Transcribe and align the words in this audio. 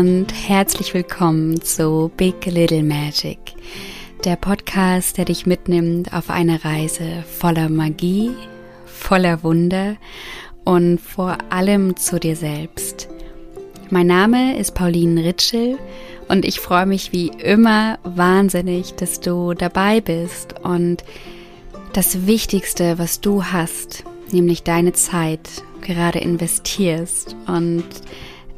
und 0.00 0.32
herzlich 0.32 0.94
willkommen 0.94 1.60
zu 1.60 2.10
Big 2.16 2.46
Little 2.46 2.82
Magic, 2.82 3.38
der 4.24 4.36
Podcast, 4.36 5.18
der 5.18 5.26
dich 5.26 5.44
mitnimmt 5.44 6.14
auf 6.14 6.30
eine 6.30 6.64
Reise 6.64 7.22
voller 7.38 7.68
Magie, 7.68 8.30
voller 8.86 9.42
Wunder 9.42 9.96
und 10.64 11.02
vor 11.02 11.36
allem 11.50 11.96
zu 11.96 12.18
dir 12.18 12.34
selbst. 12.34 13.10
Mein 13.90 14.06
Name 14.06 14.56
ist 14.56 14.74
Pauline 14.74 15.22
Ritschel 15.22 15.76
und 16.28 16.46
ich 16.46 16.60
freue 16.60 16.86
mich 16.86 17.12
wie 17.12 17.28
immer 17.28 17.98
wahnsinnig, 18.02 18.94
dass 18.94 19.20
du 19.20 19.52
dabei 19.52 20.00
bist 20.00 20.58
und 20.62 21.04
das 21.92 22.26
Wichtigste, 22.26 22.98
was 22.98 23.20
du 23.20 23.44
hast, 23.44 24.04
nämlich 24.32 24.62
deine 24.62 24.94
Zeit, 24.94 25.62
gerade 25.82 26.20
investierst 26.20 27.36
und 27.46 27.84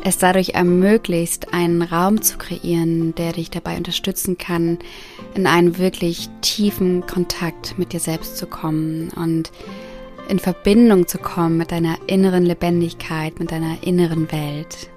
es 0.04 0.18
dadurch 0.18 0.50
ermöglicht, 0.50 1.54
einen 1.54 1.82
Raum 1.82 2.22
zu 2.22 2.36
kreieren, 2.36 3.14
der 3.14 3.32
dich 3.32 3.50
dabei 3.50 3.76
unterstützen 3.76 4.36
kann, 4.36 4.78
in 5.34 5.46
einen 5.46 5.78
wirklich 5.78 6.28
tiefen 6.40 7.06
Kontakt 7.06 7.78
mit 7.78 7.92
dir 7.92 8.00
selbst 8.00 8.36
zu 8.36 8.46
kommen 8.46 9.10
und 9.10 9.52
in 10.28 10.38
Verbindung 10.38 11.06
zu 11.06 11.18
kommen 11.18 11.56
mit 11.56 11.70
deiner 11.70 11.96
inneren 12.06 12.44
Lebendigkeit, 12.44 13.38
mit 13.38 13.52
deiner 13.52 13.82
inneren 13.82 14.30
Welt. 14.32 14.90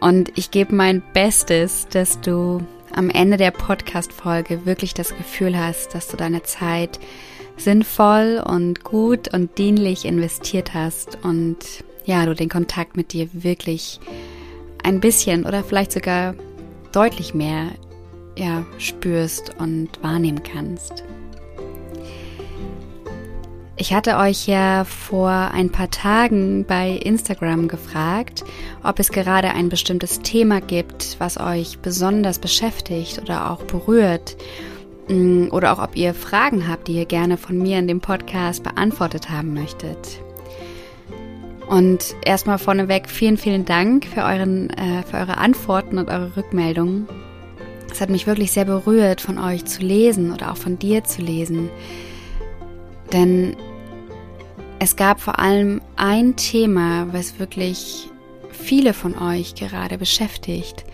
Und 0.00 0.32
ich 0.36 0.50
gebe 0.50 0.74
mein 0.74 1.02
Bestes, 1.12 1.86
dass 1.90 2.20
du 2.20 2.62
am 2.94 3.10
Ende 3.10 3.36
der 3.36 3.50
Podcast-Folge 3.50 4.64
wirklich 4.64 4.94
das 4.94 5.16
Gefühl 5.16 5.58
hast, 5.58 5.94
dass 5.94 6.08
du 6.08 6.16
deine 6.16 6.42
Zeit 6.44 6.98
sinnvoll 7.56 8.42
und 8.44 8.84
gut 8.84 9.32
und 9.32 9.58
dienlich 9.58 10.04
investiert 10.04 10.74
hast 10.74 11.18
und 11.22 11.56
ja, 12.04 12.26
du 12.26 12.34
den 12.34 12.48
Kontakt 12.48 12.96
mit 12.96 13.12
dir 13.12 13.28
wirklich 13.32 14.00
ein 14.82 15.00
bisschen 15.00 15.44
oder 15.44 15.64
vielleicht 15.64 15.92
sogar 15.92 16.34
deutlich 16.92 17.34
mehr 17.34 17.70
ja, 18.36 18.64
spürst 18.78 19.52
und 19.58 20.02
wahrnehmen 20.02 20.42
kannst. 20.42 21.04
Ich 23.76 23.92
hatte 23.92 24.18
euch 24.18 24.46
ja 24.46 24.84
vor 24.84 25.30
ein 25.30 25.70
paar 25.70 25.90
Tagen 25.90 26.64
bei 26.64 26.90
Instagram 26.90 27.66
gefragt, 27.66 28.44
ob 28.84 29.00
es 29.00 29.10
gerade 29.10 29.50
ein 29.50 29.68
bestimmtes 29.68 30.20
Thema 30.20 30.60
gibt, 30.60 31.16
was 31.18 31.40
euch 31.40 31.80
besonders 31.80 32.38
beschäftigt 32.38 33.20
oder 33.20 33.50
auch 33.50 33.64
berührt 33.64 34.36
mm, 35.08 35.48
oder 35.50 35.72
auch 35.72 35.82
ob 35.82 35.96
ihr 35.96 36.14
Fragen 36.14 36.68
habt, 36.68 36.86
die 36.86 36.94
ihr 36.94 37.06
gerne 37.06 37.36
von 37.36 37.58
mir 37.58 37.78
in 37.80 37.88
dem 37.88 38.00
Podcast 38.00 38.62
beantwortet 38.62 39.28
haben 39.30 39.54
möchtet. 39.54 40.23
Und 41.68 42.14
erstmal 42.24 42.58
vorneweg 42.58 43.08
vielen, 43.08 43.36
vielen 43.36 43.64
Dank 43.64 44.06
für, 44.06 44.22
euren, 44.22 44.70
äh, 44.70 45.02
für 45.02 45.16
eure 45.16 45.38
Antworten 45.38 45.98
und 45.98 46.08
eure 46.08 46.36
Rückmeldungen. 46.36 47.08
Es 47.90 48.00
hat 48.00 48.10
mich 48.10 48.26
wirklich 48.26 48.52
sehr 48.52 48.64
berührt, 48.64 49.20
von 49.20 49.38
euch 49.38 49.64
zu 49.64 49.80
lesen 49.82 50.32
oder 50.32 50.52
auch 50.52 50.56
von 50.56 50.78
dir 50.78 51.04
zu 51.04 51.22
lesen. 51.22 51.70
Denn 53.12 53.56
es 54.78 54.96
gab 54.96 55.20
vor 55.20 55.38
allem 55.38 55.80
ein 55.96 56.36
Thema, 56.36 57.06
was 57.12 57.38
wirklich 57.38 58.10
viele 58.50 58.92
von 58.92 59.16
euch 59.16 59.54
gerade 59.54 59.96
beschäftigt. 59.96 60.84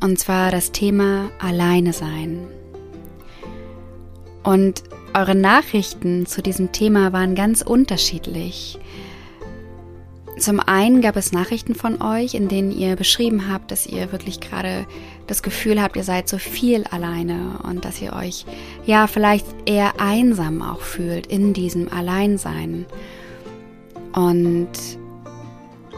Und 0.00 0.18
zwar 0.18 0.50
das 0.50 0.72
Thema 0.72 1.30
Alleine 1.40 1.92
sein. 1.92 2.46
Und 4.42 4.84
eure 5.14 5.34
Nachrichten 5.34 6.26
zu 6.26 6.42
diesem 6.42 6.72
Thema 6.72 7.12
waren 7.12 7.34
ganz 7.34 7.62
unterschiedlich. 7.62 8.78
Zum 10.38 10.60
einen 10.60 11.00
gab 11.00 11.16
es 11.16 11.32
Nachrichten 11.32 11.74
von 11.74 12.02
euch, 12.02 12.34
in 12.34 12.48
denen 12.48 12.70
ihr 12.70 12.94
beschrieben 12.94 13.50
habt, 13.50 13.70
dass 13.70 13.86
ihr 13.86 14.12
wirklich 14.12 14.38
gerade 14.38 14.86
das 15.26 15.42
Gefühl 15.42 15.80
habt, 15.80 15.96
ihr 15.96 16.04
seid 16.04 16.28
so 16.28 16.36
viel 16.36 16.84
alleine 16.84 17.58
und 17.62 17.86
dass 17.86 18.02
ihr 18.02 18.12
euch 18.12 18.44
ja 18.84 19.06
vielleicht 19.06 19.46
eher 19.64 19.98
einsam 19.98 20.60
auch 20.60 20.80
fühlt 20.80 21.26
in 21.26 21.54
diesem 21.54 21.90
Alleinsein. 21.90 22.84
Und 24.12 24.68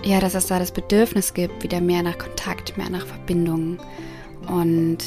ja, 0.05 0.21
dass 0.21 0.37
es 0.37 0.47
da 0.47 0.61
das 0.61 0.71
Bedürfnis 0.71 1.35
gibt, 1.35 1.65
wieder 1.65 1.81
mehr 1.81 2.05
nach 2.05 2.19
Kontakt, 2.19 2.79
mehr 2.79 2.91
nach 2.91 3.07
Verbindung 3.07 3.79
und 4.47 4.99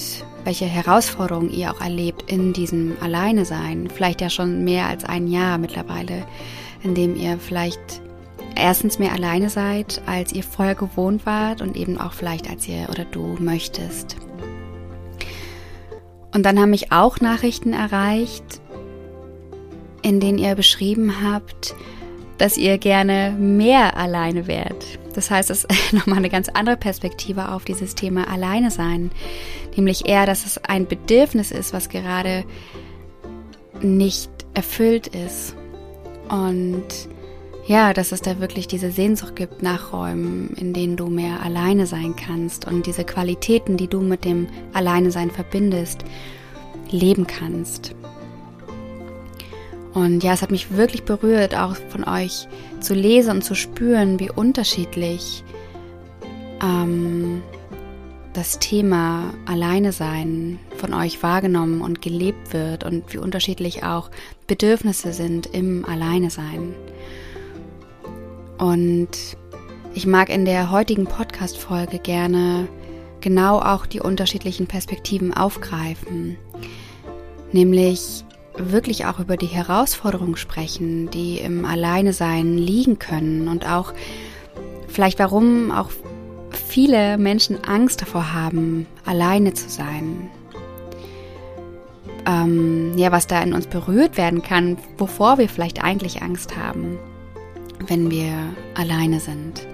welche 0.43 0.65
Herausforderungen 0.65 1.51
ihr 1.51 1.71
auch 1.71 1.79
erlebt 1.79 2.29
in 2.29 2.51
diesem 2.51 2.97
Alleine 2.99 3.45
sein. 3.45 3.89
Vielleicht 3.93 4.19
ja 4.19 4.29
schon 4.29 4.65
mehr 4.65 4.87
als 4.87 5.05
ein 5.05 5.27
Jahr 5.27 5.57
mittlerweile, 5.57 6.25
in 6.83 6.95
dem 6.95 7.15
ihr 7.15 7.37
vielleicht 7.37 8.01
erstens 8.55 8.99
mehr 8.99 9.13
alleine 9.13 9.49
seid, 9.49 10.01
als 10.05 10.33
ihr 10.33 10.43
vorher 10.43 10.75
gewohnt 10.75 11.25
wart 11.25 11.61
und 11.61 11.75
eben 11.75 11.99
auch 11.99 12.13
vielleicht 12.13 12.49
als 12.49 12.67
ihr 12.67 12.87
oder 12.89 13.05
du 13.05 13.37
möchtest. 13.39 14.17
Und 16.33 16.45
dann 16.45 16.59
haben 16.59 16.69
mich 16.69 16.91
auch 16.91 17.19
Nachrichten 17.19 17.73
erreicht, 17.73 18.61
in 20.01 20.19
denen 20.19 20.37
ihr 20.37 20.55
beschrieben 20.55 21.21
habt, 21.23 21.75
dass 22.37 22.57
ihr 22.57 22.77
gerne 22.77 23.35
mehr 23.37 23.97
alleine 23.97 24.47
wärt. 24.47 24.83
Das 25.13 25.29
heißt, 25.29 25.49
es 25.49 25.63
ist 25.69 25.93
nochmal 25.93 26.17
eine 26.17 26.29
ganz 26.29 26.49
andere 26.49 26.77
Perspektive 26.77 27.51
auf 27.51 27.65
dieses 27.65 27.95
Thema 27.95 28.29
Alleine 28.29 28.71
sein. 28.71 29.11
Nämlich 29.75 30.07
eher, 30.07 30.25
dass 30.25 30.45
es 30.45 30.57
ein 30.57 30.87
Bedürfnis 30.87 31.51
ist, 31.51 31.73
was 31.73 31.89
gerade 31.89 32.45
nicht 33.81 34.29
erfüllt 34.53 35.07
ist. 35.07 35.55
Und 36.29 36.85
ja, 37.67 37.93
dass 37.93 38.11
es 38.11 38.21
da 38.21 38.39
wirklich 38.39 38.67
diese 38.67 38.91
Sehnsucht 38.91 39.35
gibt 39.35 39.61
nach 39.61 39.93
Räumen, 39.93 40.53
in 40.57 40.73
denen 40.73 40.97
du 40.97 41.07
mehr 41.07 41.41
alleine 41.43 41.85
sein 41.85 42.15
kannst 42.15 42.65
und 42.65 42.85
diese 42.85 43.03
Qualitäten, 43.03 43.77
die 43.77 43.87
du 43.87 44.01
mit 44.01 44.25
dem 44.25 44.47
Alleine 44.73 45.11
sein 45.11 45.31
verbindest, 45.31 46.03
leben 46.89 47.27
kannst. 47.27 47.95
Und 49.93 50.23
ja, 50.23 50.33
es 50.33 50.41
hat 50.41 50.51
mich 50.51 50.75
wirklich 50.75 51.03
berührt, 51.03 51.55
auch 51.55 51.75
von 51.89 52.05
euch 52.05 52.47
zu 52.79 52.93
lesen 52.93 53.31
und 53.31 53.43
zu 53.43 53.55
spüren, 53.55 54.19
wie 54.19 54.29
unterschiedlich 54.29 55.43
ähm, 56.63 57.41
das 58.33 58.59
Thema 58.59 59.33
Alleine 59.45 59.91
sein 59.91 60.59
von 60.77 60.93
euch 60.93 61.21
wahrgenommen 61.21 61.81
und 61.81 62.01
gelebt 62.01 62.53
wird 62.53 62.85
und 62.85 63.13
wie 63.13 63.17
unterschiedlich 63.17 63.83
auch 63.83 64.09
Bedürfnisse 64.47 65.11
sind 65.11 65.47
im 65.47 65.83
Alleine 65.85 66.29
sein. 66.29 66.73
Und 68.61 69.09
ich 69.95 70.05
mag 70.05 70.29
in 70.29 70.45
der 70.45 70.69
heutigen 70.69 71.05
Podcast-Folge 71.05 71.97
gerne 71.97 72.67
genau 73.19 73.57
auch 73.57 73.87
die 73.87 73.99
unterschiedlichen 73.99 74.67
Perspektiven 74.67 75.33
aufgreifen. 75.33 76.37
Nämlich 77.51 78.23
wirklich 78.55 79.07
auch 79.07 79.19
über 79.19 79.35
die 79.35 79.47
Herausforderungen 79.47 80.37
sprechen, 80.37 81.09
die 81.09 81.39
im 81.39 81.65
Alleinesein 81.65 82.55
liegen 82.55 82.99
können 82.99 83.47
und 83.47 83.67
auch 83.67 83.93
vielleicht 84.87 85.17
warum 85.17 85.71
auch 85.71 85.89
viele 86.67 87.17
Menschen 87.17 87.63
Angst 87.63 88.03
davor 88.03 88.31
haben, 88.31 88.85
alleine 89.05 89.55
zu 89.55 89.69
sein. 89.69 90.29
Ähm, 92.27 92.95
ja, 92.95 93.11
was 93.11 93.25
da 93.25 93.41
in 93.41 93.53
uns 93.53 93.65
berührt 93.65 94.17
werden 94.17 94.43
kann, 94.43 94.77
wovor 94.99 95.39
wir 95.39 95.49
vielleicht 95.49 95.83
eigentlich 95.83 96.21
Angst 96.21 96.55
haben 96.55 96.99
wenn 97.87 98.11
wir 98.11 98.33
alleine 98.75 99.19
sind. 99.19 99.67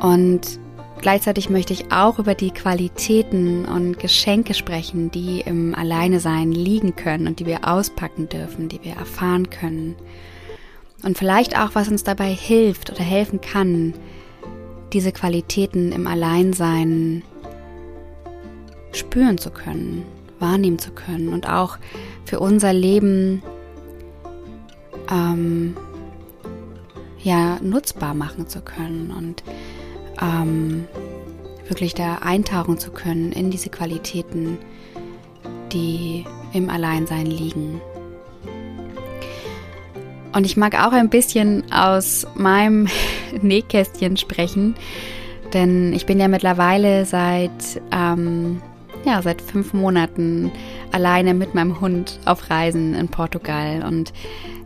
Und 0.00 0.58
gleichzeitig 1.00 1.50
möchte 1.50 1.72
ich 1.72 1.92
auch 1.92 2.18
über 2.18 2.34
die 2.34 2.50
Qualitäten 2.50 3.64
und 3.64 3.98
Geschenke 3.98 4.54
sprechen, 4.54 5.10
die 5.10 5.40
im 5.40 5.74
Alleinesein 5.74 6.52
liegen 6.52 6.96
können 6.96 7.26
und 7.26 7.40
die 7.40 7.46
wir 7.46 7.68
auspacken 7.68 8.28
dürfen, 8.28 8.68
die 8.68 8.82
wir 8.82 8.94
erfahren 8.94 9.50
können. 9.50 9.94
Und 11.02 11.18
vielleicht 11.18 11.58
auch, 11.58 11.70
was 11.74 11.88
uns 11.88 12.04
dabei 12.04 12.32
hilft 12.32 12.90
oder 12.90 13.02
helfen 13.02 13.40
kann, 13.40 13.94
diese 14.92 15.12
Qualitäten 15.12 15.92
im 15.92 16.06
Alleinsein 16.06 17.22
spüren 18.92 19.38
zu 19.38 19.50
können, 19.50 20.04
wahrnehmen 20.38 20.78
zu 20.78 20.92
können 20.92 21.28
und 21.28 21.48
auch 21.48 21.78
für 22.24 22.40
unser 22.40 22.72
Leben 22.72 23.42
ähm, 25.10 25.76
ja 27.22 27.58
nutzbar 27.62 28.14
machen 28.14 28.48
zu 28.48 28.60
können 28.60 29.12
und 29.16 29.42
ähm, 30.20 30.86
wirklich 31.68 31.94
da 31.94 32.16
eintauchen 32.16 32.78
zu 32.78 32.90
können 32.90 33.32
in 33.32 33.50
diese 33.50 33.70
Qualitäten, 33.70 34.58
die 35.72 36.24
im 36.52 36.68
Alleinsein 36.68 37.26
liegen. 37.26 37.80
Und 40.34 40.46
ich 40.46 40.56
mag 40.56 40.74
auch 40.74 40.92
ein 40.92 41.10
bisschen 41.10 41.70
aus 41.72 42.26
meinem 42.34 42.88
Nähkästchen 43.42 44.16
sprechen, 44.16 44.74
denn 45.52 45.92
ich 45.92 46.06
bin 46.06 46.18
ja 46.18 46.28
mittlerweile 46.28 47.04
seit 47.04 47.80
ähm, 47.90 48.62
ja 49.04 49.20
seit 49.20 49.42
fünf 49.42 49.72
Monaten 49.74 50.50
alleine 50.92 51.34
mit 51.34 51.54
meinem 51.54 51.80
Hund 51.80 52.18
auf 52.24 52.50
Reisen 52.50 52.94
in 52.94 53.08
Portugal 53.08 53.84
und 53.86 54.12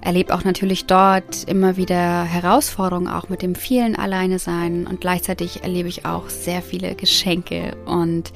erlebe 0.06 0.32
auch 0.32 0.44
natürlich 0.44 0.86
dort 0.86 1.42
immer 1.48 1.76
wieder 1.76 2.22
Herausforderungen, 2.22 3.08
auch 3.08 3.28
mit 3.28 3.42
dem 3.42 3.56
vielen 3.56 3.96
Alleine 3.96 4.38
sein 4.38 4.86
und 4.86 5.00
gleichzeitig 5.00 5.64
erlebe 5.64 5.88
ich 5.88 6.06
auch 6.06 6.28
sehr 6.28 6.62
viele 6.62 6.94
Geschenke 6.94 7.76
und 7.86 8.32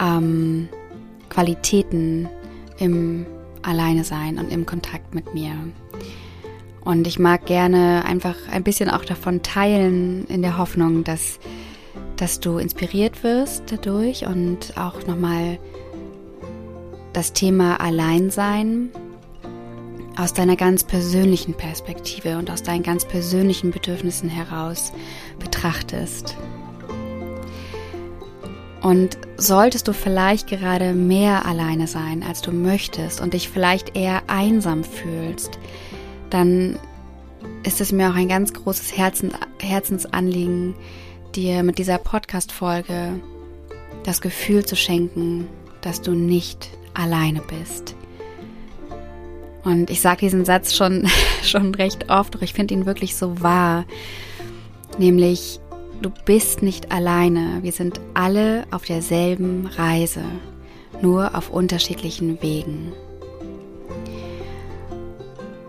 ähm, 0.00 0.70
Qualitäten 1.28 2.26
im 2.78 3.26
Alleine 3.60 4.02
sein 4.02 4.38
und 4.38 4.50
im 4.50 4.64
Kontakt 4.64 5.14
mit 5.14 5.34
mir. 5.34 5.52
Und 6.80 7.06
ich 7.06 7.18
mag 7.18 7.44
gerne 7.44 8.06
einfach 8.06 8.36
ein 8.50 8.64
bisschen 8.64 8.88
auch 8.88 9.04
davon 9.04 9.42
teilen, 9.42 10.24
in 10.28 10.40
der 10.40 10.56
Hoffnung, 10.56 11.04
dass, 11.04 11.38
dass 12.16 12.40
du 12.40 12.56
inspiriert 12.56 13.22
wirst 13.22 13.64
dadurch 13.70 14.24
und 14.24 14.78
auch 14.78 15.06
nochmal 15.06 15.58
das 17.12 17.34
Thema 17.34 17.78
Alleinsein 17.78 18.88
aus 20.18 20.34
deiner 20.34 20.56
ganz 20.56 20.82
persönlichen 20.82 21.54
Perspektive 21.54 22.38
und 22.38 22.50
aus 22.50 22.64
deinen 22.64 22.82
ganz 22.82 23.04
persönlichen 23.04 23.70
Bedürfnissen 23.70 24.28
heraus 24.28 24.92
betrachtest. 25.38 26.36
Und 28.82 29.16
solltest 29.36 29.86
du 29.86 29.92
vielleicht 29.92 30.48
gerade 30.48 30.92
mehr 30.92 31.46
alleine 31.46 31.86
sein, 31.86 32.24
als 32.24 32.42
du 32.42 32.50
möchtest 32.52 33.20
und 33.20 33.32
dich 33.32 33.48
vielleicht 33.48 33.96
eher 33.96 34.22
einsam 34.26 34.82
fühlst, 34.82 35.58
dann 36.30 36.78
ist 37.62 37.80
es 37.80 37.92
mir 37.92 38.10
auch 38.10 38.14
ein 38.14 38.28
ganz 38.28 38.52
großes 38.52 38.96
Herzen, 38.96 39.32
Herzensanliegen, 39.60 40.74
dir 41.34 41.62
mit 41.62 41.78
dieser 41.78 41.98
Podcast-Folge 41.98 43.20
das 44.02 44.20
Gefühl 44.20 44.64
zu 44.64 44.74
schenken, 44.74 45.46
dass 45.80 46.02
du 46.02 46.12
nicht 46.12 46.70
alleine 46.94 47.40
bist. 47.42 47.97
Und 49.64 49.90
ich 49.90 50.00
sage 50.00 50.20
diesen 50.20 50.44
Satz 50.44 50.74
schon, 50.74 51.08
schon 51.42 51.74
recht 51.74 52.10
oft, 52.10 52.34
doch 52.34 52.42
ich 52.42 52.52
finde 52.52 52.74
ihn 52.74 52.86
wirklich 52.86 53.16
so 53.16 53.40
wahr. 53.40 53.84
Nämlich, 54.98 55.60
du 56.02 56.10
bist 56.24 56.62
nicht 56.62 56.92
alleine. 56.92 57.58
Wir 57.62 57.72
sind 57.72 58.00
alle 58.14 58.64
auf 58.70 58.84
derselben 58.84 59.66
Reise, 59.66 60.22
nur 61.02 61.34
auf 61.36 61.50
unterschiedlichen 61.50 62.40
Wegen. 62.42 62.92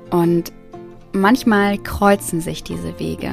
Und 0.10 0.52
manchmal 1.12 1.78
kreuzen 1.78 2.42
sich 2.42 2.64
diese 2.64 3.00
Wege. 3.00 3.32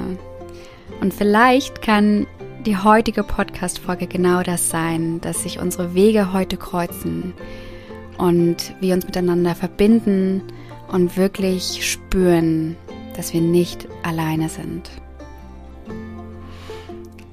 Und 1.01 1.15
vielleicht 1.15 1.83
kann 1.83 2.27
die 2.65 2.77
heutige 2.77 3.23
Podcast-Folge 3.23 4.07
genau 4.07 4.43
das 4.43 4.71
sein, 4.71 5.21
dass 5.21 5.43
sich 5.43 5.61
unsere 5.61 5.95
Wege 5.95 6.33
heute 6.33 6.57
kreuzen 6.57 7.33
und 8.19 8.75
wir 8.81 8.95
uns 8.95 9.05
miteinander 9.07 9.55
verbinden 9.55 10.43
und 10.89 11.17
wirklich 11.17 11.91
spüren, 11.91 12.77
dass 13.17 13.33
wir 13.33 13.41
nicht 13.41 13.89
alleine 14.03 14.49
sind. 14.49 14.91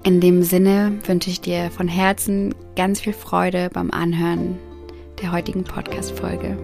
In 0.04 0.20
dem 0.20 0.44
Sinne 0.44 1.00
wünsche 1.06 1.30
ich 1.30 1.40
dir 1.40 1.72
von 1.72 1.88
Herzen 1.88 2.54
ganz 2.76 3.02
viel 3.02 3.14
Freude 3.14 3.70
beim 3.72 3.92
Anhören 3.92 4.58
der 5.22 5.32
heutigen 5.32 5.64
Podcast-Folge. 5.64 6.58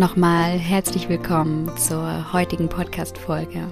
Nochmal 0.00 0.58
herzlich 0.58 1.10
willkommen 1.10 1.76
zur 1.76 2.32
heutigen 2.32 2.70
Podcast-Folge. 2.70 3.70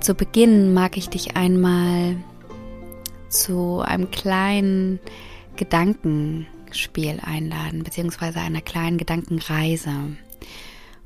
Zu 0.00 0.14
Beginn 0.14 0.74
mag 0.74 0.96
ich 0.96 1.08
dich 1.08 1.36
einmal 1.36 2.16
zu 3.28 3.78
einem 3.78 4.10
kleinen 4.10 4.98
Gedankenspiel 5.54 7.20
einladen, 7.22 7.84
beziehungsweise 7.84 8.40
einer 8.40 8.60
kleinen 8.60 8.98
Gedankenreise. 8.98 9.94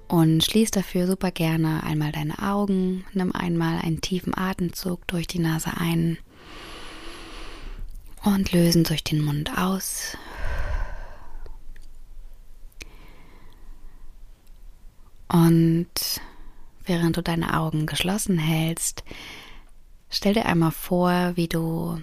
Und 0.09 0.43
schließ 0.43 0.71
dafür 0.71 1.07
super 1.07 1.33
gerne 1.33 1.83
einmal 1.83 2.13
deine 2.13 2.39
Augen, 2.39 3.05
nimm 3.13 3.33
einmal 3.33 3.79
einen 3.83 4.01
tiefen 4.01 4.35
Atemzug 4.35 5.07
durch 5.07 5.27
die 5.27 5.41
Nase 5.41 5.73
ein 5.79 6.17
und 8.25 8.53
lösen 8.53 8.85
durch 8.85 9.05
den 9.05 9.23
Mund 9.23 9.59
aus. 9.59 10.17
Und 15.33 16.21
während 16.85 17.17
du 17.17 17.23
deine 17.23 17.59
Augen 17.59 17.87
geschlossen 17.87 18.39
hältst, 18.39 19.03
stell 20.11 20.35
dir 20.35 20.45
einmal 20.45 20.73
vor, 20.73 21.33
wie 21.37 21.49
du 21.49 21.99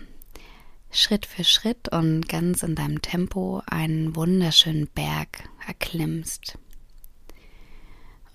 Schritt 0.89 1.27
für 1.27 1.43
Schritt 1.43 1.89
und 1.89 2.27
ganz 2.27 2.63
in 2.63 2.73
deinem 2.73 3.03
Tempo 3.03 3.61
einen 3.67 4.15
wunderschönen 4.15 4.87
Berg 4.87 5.47
erklimmst. 5.67 6.57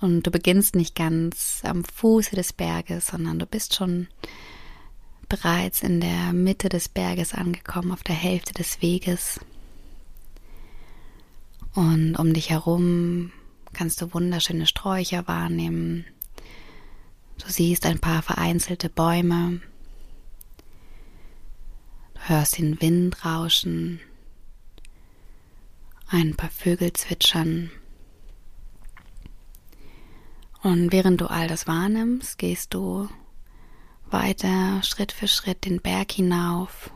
Und 0.00 0.25
du 0.25 0.31
beginnst 0.31 0.76
nicht 0.76 0.94
ganz 0.94 1.62
am 1.64 1.82
Fuße 1.85 2.37
des 2.37 2.52
Berges, 2.52 3.08
sondern 3.08 3.41
du 3.41 3.46
bist 3.46 3.75
schon 3.75 4.06
bereits 5.29 5.82
in 5.82 6.00
der 6.00 6.32
Mitte 6.32 6.69
des 6.69 6.88
Berges 6.88 7.35
angekommen, 7.35 7.91
auf 7.91 8.05
der 8.05 8.14
Hälfte 8.14 8.55
des 8.55 8.81
Weges. 8.81 9.41
Und 11.75 12.14
um 12.14 12.32
dich 12.32 12.50
herum 12.50 13.32
kannst 13.75 14.00
du 14.00 14.15
wunderschöne 14.15 14.67
Sträucher 14.67 15.29
wahrnehmen. 15.29 16.06
Du 17.38 17.49
siehst 17.49 17.85
ein 17.85 17.99
paar 17.99 18.23
vereinzelte 18.23 18.88
Bäume. 18.88 19.61
Du 22.15 22.21
hörst 22.29 22.59
den 22.59 22.81
Wind 22.81 23.25
rauschen, 23.25 24.00
ein 26.09 26.35
paar 26.37 26.50
Vögel 26.50 26.93
zwitschern. 26.93 27.71
Und 30.62 30.93
während 30.93 31.20
du 31.20 31.27
all 31.27 31.49
das 31.49 31.67
wahrnimmst, 31.67 32.38
gehst 32.38 32.73
du 32.73 33.09
weiter 34.10 34.82
Schritt 34.82 35.13
für 35.13 35.29
Schritt 35.29 35.67
den 35.67 35.82
Berg 35.82 36.13
hinauf 36.13 36.91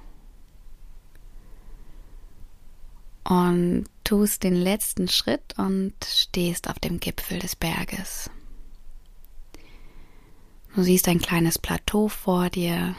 und 3.24 3.84
tust 4.08 4.42
den 4.42 4.54
letzten 4.54 5.06
Schritt 5.06 5.58
und 5.58 5.92
stehst 6.02 6.70
auf 6.70 6.78
dem 6.78 6.98
Gipfel 6.98 7.40
des 7.40 7.54
Berges. 7.54 8.30
Du 10.74 10.82
siehst 10.82 11.08
ein 11.08 11.18
kleines 11.18 11.58
Plateau 11.58 12.08
vor 12.08 12.48
dir 12.48 12.96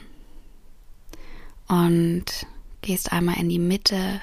und 1.67 2.25
gehst 2.81 3.11
einmal 3.11 3.39
in 3.39 3.49
die 3.49 3.57
Mitte 3.57 4.21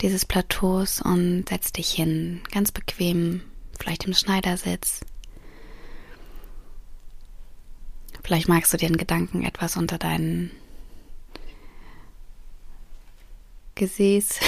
dieses 0.00 0.24
Plateaus 0.24 1.02
und 1.02 1.48
setzt 1.48 1.78
dich 1.78 1.90
hin, 1.90 2.40
ganz 2.52 2.70
bequem, 2.70 3.42
vielleicht 3.76 4.04
im 4.04 4.14
Schneidersitz. 4.14 5.00
Vielleicht 8.22 8.46
magst 8.46 8.72
du 8.72 8.76
dir 8.76 8.86
in 8.86 8.96
Gedanken 8.96 9.42
etwas 9.42 9.76
unter 9.76 9.98
deinen 9.98 10.52
Gesäß 13.74 14.38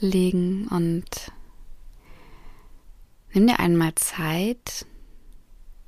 legen 0.00 0.66
und 0.68 1.32
nimm 3.32 3.46
dir 3.46 3.60
einmal 3.60 3.94
Zeit, 3.94 4.86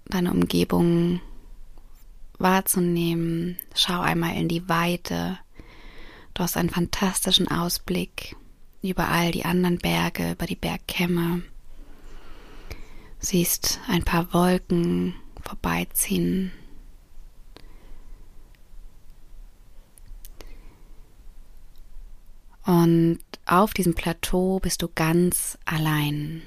deine 0.06 0.30
Umgebung 0.30 1.20
wahrzunehmen. 2.38 3.56
Schau 3.74 4.00
einmal 4.00 4.36
in 4.36 4.48
die 4.48 4.68
Weite. 4.68 5.38
Du 6.34 6.42
hast 6.42 6.56
einen 6.56 6.70
fantastischen 6.70 7.48
Ausblick 7.48 8.36
über 8.82 9.08
all 9.08 9.32
die 9.32 9.44
anderen 9.44 9.78
Berge, 9.78 10.32
über 10.32 10.46
die 10.46 10.56
Bergkämme. 10.56 11.42
Siehst 13.18 13.80
ein 13.88 14.02
paar 14.02 14.32
Wolken 14.32 15.14
vorbeiziehen 15.40 16.52
Und 22.64 23.18
auf 23.44 23.74
diesem 23.74 23.94
Plateau 23.94 24.60
bist 24.60 24.82
du 24.82 24.88
ganz 24.94 25.58
allein. 25.64 26.42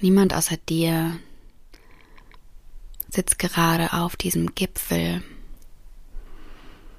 Niemand 0.00 0.34
außer 0.34 0.56
dir 0.56 1.18
sitzt 3.08 3.38
gerade 3.38 3.92
auf 3.92 4.16
diesem 4.16 4.54
Gipfel. 4.54 5.22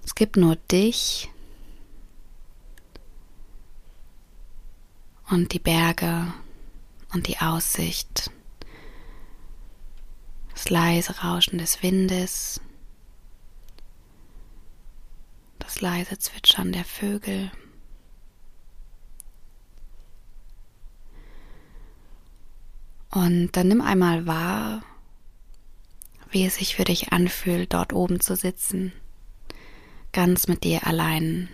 Es 0.03 0.15
gibt 0.15 0.37
nur 0.37 0.55
dich 0.55 1.29
und 5.29 5.53
die 5.53 5.59
Berge 5.59 6.33
und 7.13 7.27
die 7.27 7.39
Aussicht 7.39 8.31
Das 10.53 10.69
leise 10.69 11.19
Rauschen 11.19 11.57
des 11.57 11.83
Windes, 11.83 12.61
das 15.59 15.81
leise 15.81 16.17
Zwitschern 16.17 16.71
der 16.71 16.85
Vögel. 16.85 17.51
Und 23.11 23.51
dann 23.53 23.69
nimm 23.69 23.81
einmal 23.81 24.27
wahr, 24.27 24.83
wie 26.31 26.45
es 26.45 26.55
sich 26.55 26.75
für 26.75 26.83
dich 26.83 27.13
anfühlt, 27.13 27.73
dort 27.73 27.93
oben 27.93 28.19
zu 28.19 28.35
sitzen, 28.35 28.91
ganz 30.11 30.47
mit 30.47 30.65
dir 30.65 30.85
allein. 30.85 31.47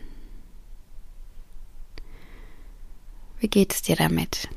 Wie 3.40 3.48
geht 3.48 3.74
es 3.74 3.84
dir 3.84 3.96
damit? 3.96 4.50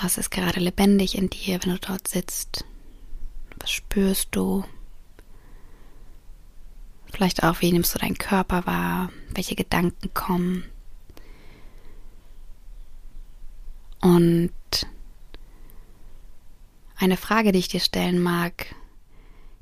Was 0.00 0.18
ist 0.18 0.30
gerade 0.30 0.60
lebendig 0.60 1.16
in 1.16 1.28
dir, 1.28 1.62
wenn 1.62 1.72
du 1.72 1.78
dort 1.78 2.08
sitzt? 2.08 2.64
Was 3.60 3.70
spürst 3.70 4.28
du? 4.32 4.64
Vielleicht 7.12 7.44
auch, 7.44 7.60
wie 7.60 7.70
nimmst 7.70 7.94
du 7.94 7.98
deinen 7.98 8.16
Körper 8.16 8.66
wahr? 8.66 9.12
Welche 9.34 9.54
Gedanken 9.54 10.12
kommen? 10.14 10.64
Und 14.00 14.52
eine 16.96 17.16
Frage, 17.16 17.52
die 17.52 17.58
ich 17.58 17.68
dir 17.68 17.80
stellen 17.80 18.20
mag, 18.20 18.74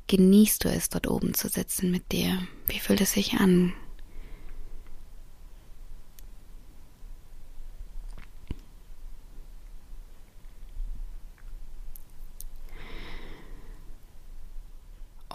genießt 0.06 0.64
du 0.64 0.68
es, 0.68 0.88
dort 0.88 1.08
oben 1.08 1.34
zu 1.34 1.48
sitzen 1.48 1.90
mit 1.90 2.12
dir? 2.12 2.38
Wie 2.66 2.78
fühlt 2.78 3.00
es 3.00 3.12
sich 3.12 3.34
an? 3.34 3.72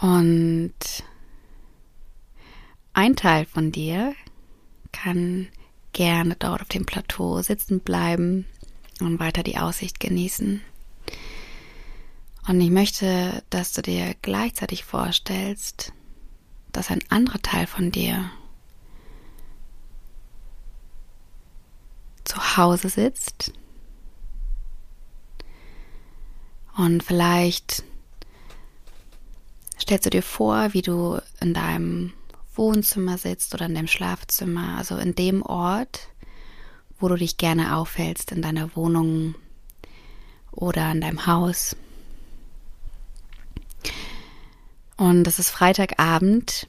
Und 0.00 0.74
ein 2.96 3.14
Teil 3.14 3.44
von 3.44 3.72
dir 3.72 4.14
kann 4.90 5.48
gerne 5.92 6.34
dort 6.34 6.62
auf 6.62 6.68
dem 6.68 6.86
Plateau 6.86 7.42
sitzen 7.42 7.80
bleiben 7.80 8.46
und 9.00 9.20
weiter 9.20 9.42
die 9.42 9.58
Aussicht 9.58 10.00
genießen. 10.00 10.62
Und 12.48 12.60
ich 12.60 12.70
möchte, 12.70 13.42
dass 13.50 13.74
du 13.74 13.82
dir 13.82 14.14
gleichzeitig 14.22 14.84
vorstellst, 14.84 15.92
dass 16.72 16.90
ein 16.90 17.02
anderer 17.10 17.40
Teil 17.42 17.66
von 17.66 17.90
dir 17.90 18.30
zu 22.24 22.56
Hause 22.56 22.88
sitzt 22.88 23.52
und 26.78 27.02
vielleicht 27.02 27.84
stellst 29.78 30.06
du 30.06 30.10
dir 30.10 30.22
vor, 30.22 30.72
wie 30.72 30.82
du 30.82 31.20
in 31.40 31.52
deinem 31.52 32.14
Wohnzimmer 32.56 33.18
sitzt 33.18 33.54
oder 33.54 33.66
in 33.66 33.74
deinem 33.74 33.88
Schlafzimmer, 33.88 34.76
also 34.78 34.96
in 34.96 35.14
dem 35.14 35.42
Ort, 35.42 36.08
wo 36.98 37.08
du 37.08 37.16
dich 37.16 37.36
gerne 37.36 37.76
aufhältst, 37.76 38.32
in 38.32 38.42
deiner 38.42 38.74
Wohnung 38.76 39.34
oder 40.50 40.90
in 40.92 41.00
deinem 41.00 41.26
Haus. 41.26 41.76
Und 44.96 45.26
es 45.26 45.38
ist 45.38 45.50
Freitagabend. 45.50 46.66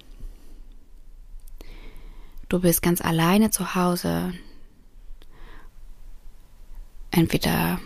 Du 2.50 2.60
bist 2.60 2.82
ganz 2.82 3.01
alleine 3.01 3.51
zu 3.51 3.75
Hause. 3.75 4.34
Entweder 7.12 7.79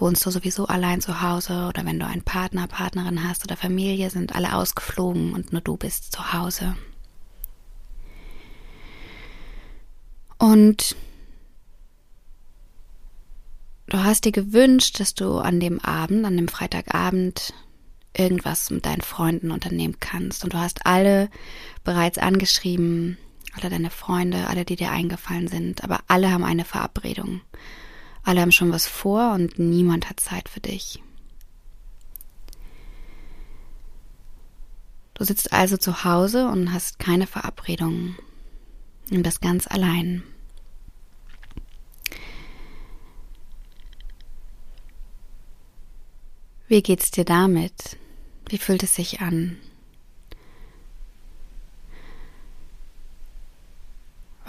wohnst 0.00 0.24
du 0.24 0.30
sowieso 0.30 0.66
allein 0.66 1.00
zu 1.00 1.20
Hause 1.20 1.66
oder 1.68 1.84
wenn 1.84 1.98
du 1.98 2.06
einen 2.06 2.22
Partner, 2.22 2.66
Partnerin 2.66 3.28
hast 3.28 3.44
oder 3.44 3.56
Familie, 3.56 4.10
sind 4.10 4.34
alle 4.34 4.54
ausgeflogen 4.54 5.34
und 5.34 5.52
nur 5.52 5.60
du 5.60 5.76
bist 5.76 6.12
zu 6.12 6.32
Hause. 6.32 6.76
Und 10.38 10.96
du 13.88 13.98
hast 13.98 14.24
dir 14.24 14.32
gewünscht, 14.32 14.98
dass 15.00 15.14
du 15.14 15.38
an 15.38 15.60
dem 15.60 15.80
Abend, 15.80 16.24
an 16.24 16.36
dem 16.36 16.48
Freitagabend, 16.48 17.52
irgendwas 18.16 18.70
mit 18.70 18.86
deinen 18.86 19.02
Freunden 19.02 19.50
unternehmen 19.50 19.98
kannst. 20.00 20.42
Und 20.42 20.54
du 20.54 20.58
hast 20.58 20.86
alle 20.86 21.28
bereits 21.84 22.18
angeschrieben, 22.18 23.18
alle 23.52 23.70
deine 23.70 23.90
Freunde, 23.90 24.48
alle, 24.48 24.64
die 24.64 24.76
dir 24.76 24.90
eingefallen 24.90 25.48
sind, 25.48 25.84
aber 25.84 26.00
alle 26.08 26.32
haben 26.32 26.44
eine 26.44 26.64
Verabredung. 26.64 27.40
Alle 28.30 28.42
haben 28.42 28.52
schon 28.52 28.70
was 28.70 28.86
vor 28.86 29.32
und 29.32 29.58
niemand 29.58 30.08
hat 30.08 30.20
Zeit 30.20 30.48
für 30.48 30.60
dich. 30.60 31.02
Du 35.14 35.24
sitzt 35.24 35.52
also 35.52 35.76
zu 35.76 36.04
Hause 36.04 36.46
und 36.46 36.72
hast 36.72 37.00
keine 37.00 37.26
Verabredung 37.26 38.14
und 39.10 39.24
das 39.24 39.40
ganz 39.40 39.66
allein. 39.66 40.22
Wie 46.68 46.82
geht's 46.82 47.10
dir 47.10 47.24
damit? 47.24 47.96
Wie 48.48 48.58
fühlt 48.58 48.84
es 48.84 48.94
sich 48.94 49.20
an? 49.20 49.58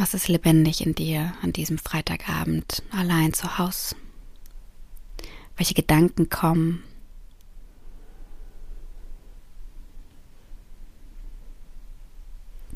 Was 0.01 0.15
ist 0.15 0.29
lebendig 0.29 0.84
in 0.84 0.96
dir 0.96 1.31
an 1.43 1.53
diesem 1.53 1.77
Freitagabend 1.77 2.81
allein 2.89 3.34
zu 3.34 3.60
Hause? 3.60 3.96
Welche 5.55 5.75
Gedanken 5.75 6.27
kommen? 6.27 6.81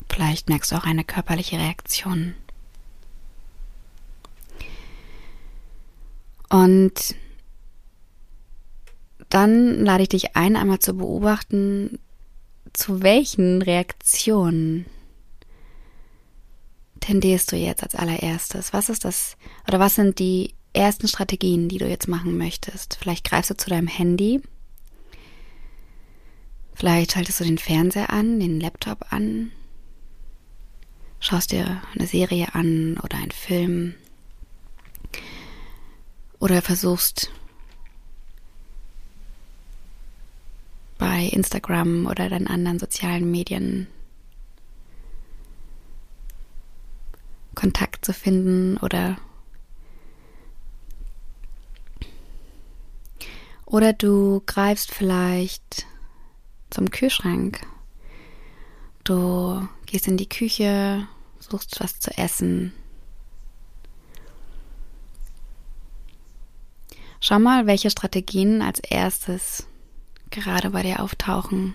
Vielleicht 0.08 0.48
merkst 0.48 0.70
du 0.70 0.76
auch 0.76 0.84
eine 0.84 1.02
körperliche 1.02 1.58
Reaktion. 1.58 2.34
Und 6.48 7.16
dann 9.30 9.84
lade 9.84 10.04
ich 10.04 10.10
dich 10.10 10.36
ein, 10.36 10.54
einmal 10.54 10.78
zu 10.78 10.94
beobachten, 10.94 11.98
zu 12.72 13.02
welchen 13.02 13.62
Reaktionen 13.62 14.86
tendierst 17.06 17.52
du 17.52 17.56
jetzt 17.56 17.84
als 17.84 17.94
allererstes? 17.94 18.72
Was 18.72 18.88
ist 18.88 19.04
das 19.04 19.36
oder 19.68 19.78
was 19.78 19.94
sind 19.94 20.18
die 20.18 20.54
ersten 20.72 21.06
Strategien, 21.06 21.68
die 21.68 21.78
du 21.78 21.88
jetzt 21.88 22.08
machen 22.08 22.36
möchtest? 22.36 22.98
Vielleicht 23.00 23.24
greifst 23.24 23.50
du 23.50 23.56
zu 23.56 23.70
deinem 23.70 23.86
Handy. 23.86 24.42
Vielleicht 26.74 27.12
schaltest 27.12 27.40
du 27.40 27.44
den 27.44 27.58
Fernseher 27.58 28.10
an, 28.10 28.40
den 28.40 28.60
Laptop 28.60 29.12
an. 29.12 29.52
Schaust 31.20 31.52
dir 31.52 31.80
eine 31.94 32.06
Serie 32.06 32.54
an 32.54 32.98
oder 33.02 33.16
einen 33.16 33.30
Film. 33.30 33.94
Oder 36.40 36.60
versuchst 36.60 37.30
bei 40.98 41.22
Instagram 41.32 42.06
oder 42.06 42.28
deinen 42.28 42.48
anderen 42.48 42.78
sozialen 42.78 43.30
Medien 43.30 43.86
Kontakt 47.56 48.04
zu 48.04 48.12
finden 48.12 48.76
oder 48.76 49.16
oder 53.64 53.92
du 53.92 54.42
greifst 54.46 54.92
vielleicht 54.92 55.86
zum 56.70 56.90
Kühlschrank. 56.90 57.66
Du 59.02 59.68
gehst 59.86 60.06
in 60.06 60.16
die 60.16 60.28
Küche, 60.28 61.08
suchst 61.40 61.80
was 61.80 61.98
zu 61.98 62.16
essen. 62.16 62.72
Schau 67.20 67.40
mal, 67.40 67.66
welche 67.66 67.90
Strategien 67.90 68.62
als 68.62 68.78
erstes 68.78 69.66
gerade 70.30 70.70
bei 70.70 70.82
dir 70.82 71.00
auftauchen. 71.00 71.74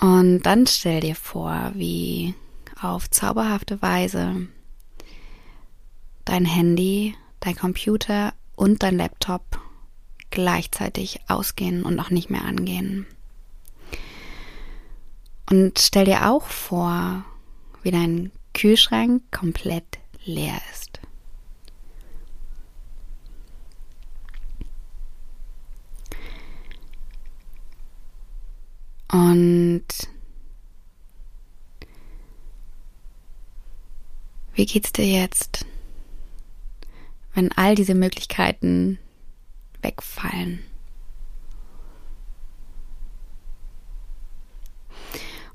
Und 0.00 0.42
dann 0.42 0.66
stell 0.66 1.00
dir 1.00 1.14
vor, 1.14 1.72
wie 1.74 2.34
auf 2.80 3.10
zauberhafte 3.10 3.80
Weise 3.80 4.48
dein 6.24 6.44
Handy, 6.44 7.14
dein 7.40 7.56
Computer 7.56 8.34
und 8.56 8.82
dein 8.82 8.98
Laptop 8.98 9.60
gleichzeitig 10.30 11.20
ausgehen 11.28 11.82
und 11.82 11.94
noch 11.94 12.10
nicht 12.10 12.30
mehr 12.30 12.44
angehen. 12.44 13.06
Und 15.48 15.78
stell 15.78 16.04
dir 16.04 16.28
auch 16.30 16.46
vor, 16.46 17.24
wie 17.82 17.92
dein 17.92 18.32
Kühlschrank 18.52 19.22
komplett 19.30 19.98
leer 20.24 20.60
ist. 20.72 20.85
Und 29.36 29.84
Wie 34.54 34.64
geht's 34.64 34.90
dir 34.90 35.04
jetzt, 35.04 35.66
wenn 37.34 37.52
all 37.52 37.74
diese 37.74 37.94
Möglichkeiten 37.94 38.98
wegfallen? 39.82 40.60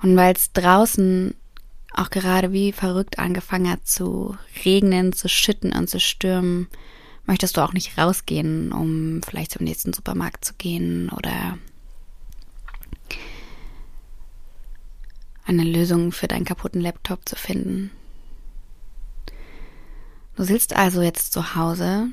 Und 0.04 0.16
weil 0.16 0.36
es 0.36 0.54
draußen 0.54 1.34
auch 1.94 2.12
gerade 2.12 2.52
wie 2.52 2.72
verrückt 2.74 3.18
angefangen 3.18 3.72
hat 3.72 3.88
zu 3.88 4.38
regnen, 4.64 5.14
zu 5.14 5.28
schütten 5.28 5.74
und 5.74 5.90
zu 5.90 6.00
stürmen, 6.00 6.68
möchtest 7.26 7.58
du 7.58 7.62
auch 7.62 7.74
nicht 7.74 7.98
rausgehen, 7.98 8.72
um 8.72 9.24
vielleicht 9.24 9.54
zum 9.54 9.64
nächsten 9.64 9.94
Supermarkt 9.94 10.46
zu 10.46 10.54
gehen 10.54 11.10
oder 11.10 11.58
eine 15.60 15.70
Lösung 15.70 16.12
für 16.12 16.28
deinen 16.28 16.46
kaputten 16.46 16.82
Laptop 16.82 17.28
zu 17.28 17.36
finden. 17.36 17.92
Du 20.36 20.44
sitzt 20.44 20.76
also 20.76 21.02
jetzt 21.02 21.34
zu 21.34 21.56
Hause, 21.56 22.08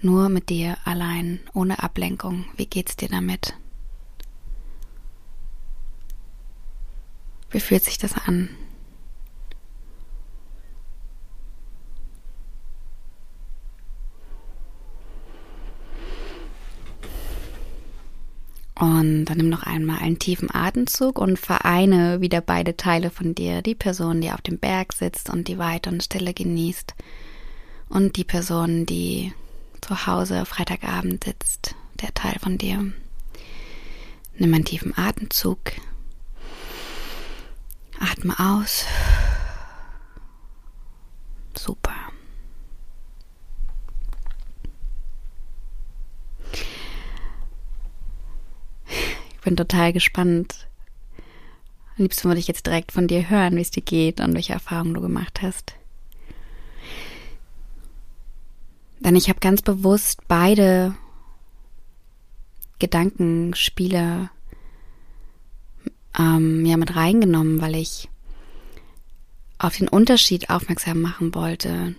nur 0.00 0.28
mit 0.28 0.48
dir 0.48 0.76
allein, 0.84 1.40
ohne 1.54 1.82
Ablenkung. 1.82 2.44
Wie 2.56 2.66
geht's 2.66 2.96
dir 2.96 3.08
damit? 3.08 3.54
Wie 7.50 7.60
fühlt 7.60 7.82
sich 7.82 7.98
das 7.98 8.14
an? 8.14 8.50
Und 18.78 19.24
dann 19.24 19.38
nimm 19.38 19.48
noch 19.48 19.64
einmal 19.64 19.98
einen 19.98 20.20
tiefen 20.20 20.54
Atemzug 20.54 21.18
und 21.18 21.36
vereine 21.38 22.20
wieder 22.20 22.40
beide 22.40 22.76
Teile 22.76 23.10
von 23.10 23.34
dir. 23.34 23.60
Die 23.60 23.74
Person, 23.74 24.20
die 24.20 24.30
auf 24.30 24.40
dem 24.40 24.58
Berg 24.58 24.92
sitzt 24.92 25.30
und 25.30 25.48
die 25.48 25.58
Weite 25.58 25.90
und 25.90 26.02
Stille 26.02 26.32
genießt. 26.32 26.94
Und 27.88 28.16
die 28.16 28.24
Person, 28.24 28.86
die 28.86 29.32
zu 29.80 30.06
Hause 30.06 30.44
Freitagabend 30.44 31.24
sitzt, 31.24 31.74
der 32.00 32.14
Teil 32.14 32.36
von 32.40 32.56
dir. 32.56 32.92
Nimm 34.36 34.54
einen 34.54 34.64
tiefen 34.64 34.96
Atemzug. 34.96 35.58
Atme 37.98 38.38
aus. 38.38 38.84
Super. 41.56 41.94
Ich 48.88 49.37
bin 49.48 49.56
total 49.56 49.94
gespannt. 49.94 50.68
Am 51.96 52.02
liebsten 52.02 52.28
würde 52.28 52.38
ich 52.38 52.48
jetzt 52.48 52.66
direkt 52.66 52.92
von 52.92 53.08
dir 53.08 53.30
hören, 53.30 53.56
wie 53.56 53.62
es 53.62 53.70
dir 53.70 53.82
geht 53.82 54.20
und 54.20 54.34
welche 54.34 54.52
Erfahrungen 54.52 54.92
du 54.92 55.00
gemacht 55.00 55.40
hast. 55.40 55.74
Denn 59.00 59.16
ich 59.16 59.30
habe 59.30 59.40
ganz 59.40 59.62
bewusst 59.62 60.20
beide 60.28 60.94
Gedankenspiele 62.78 64.28
ähm, 66.18 66.66
ja 66.66 66.76
mit 66.76 66.94
reingenommen, 66.94 67.62
weil 67.62 67.76
ich 67.76 68.10
auf 69.56 69.78
den 69.78 69.88
Unterschied 69.88 70.50
aufmerksam 70.50 71.00
machen 71.00 71.34
wollte, 71.34 71.94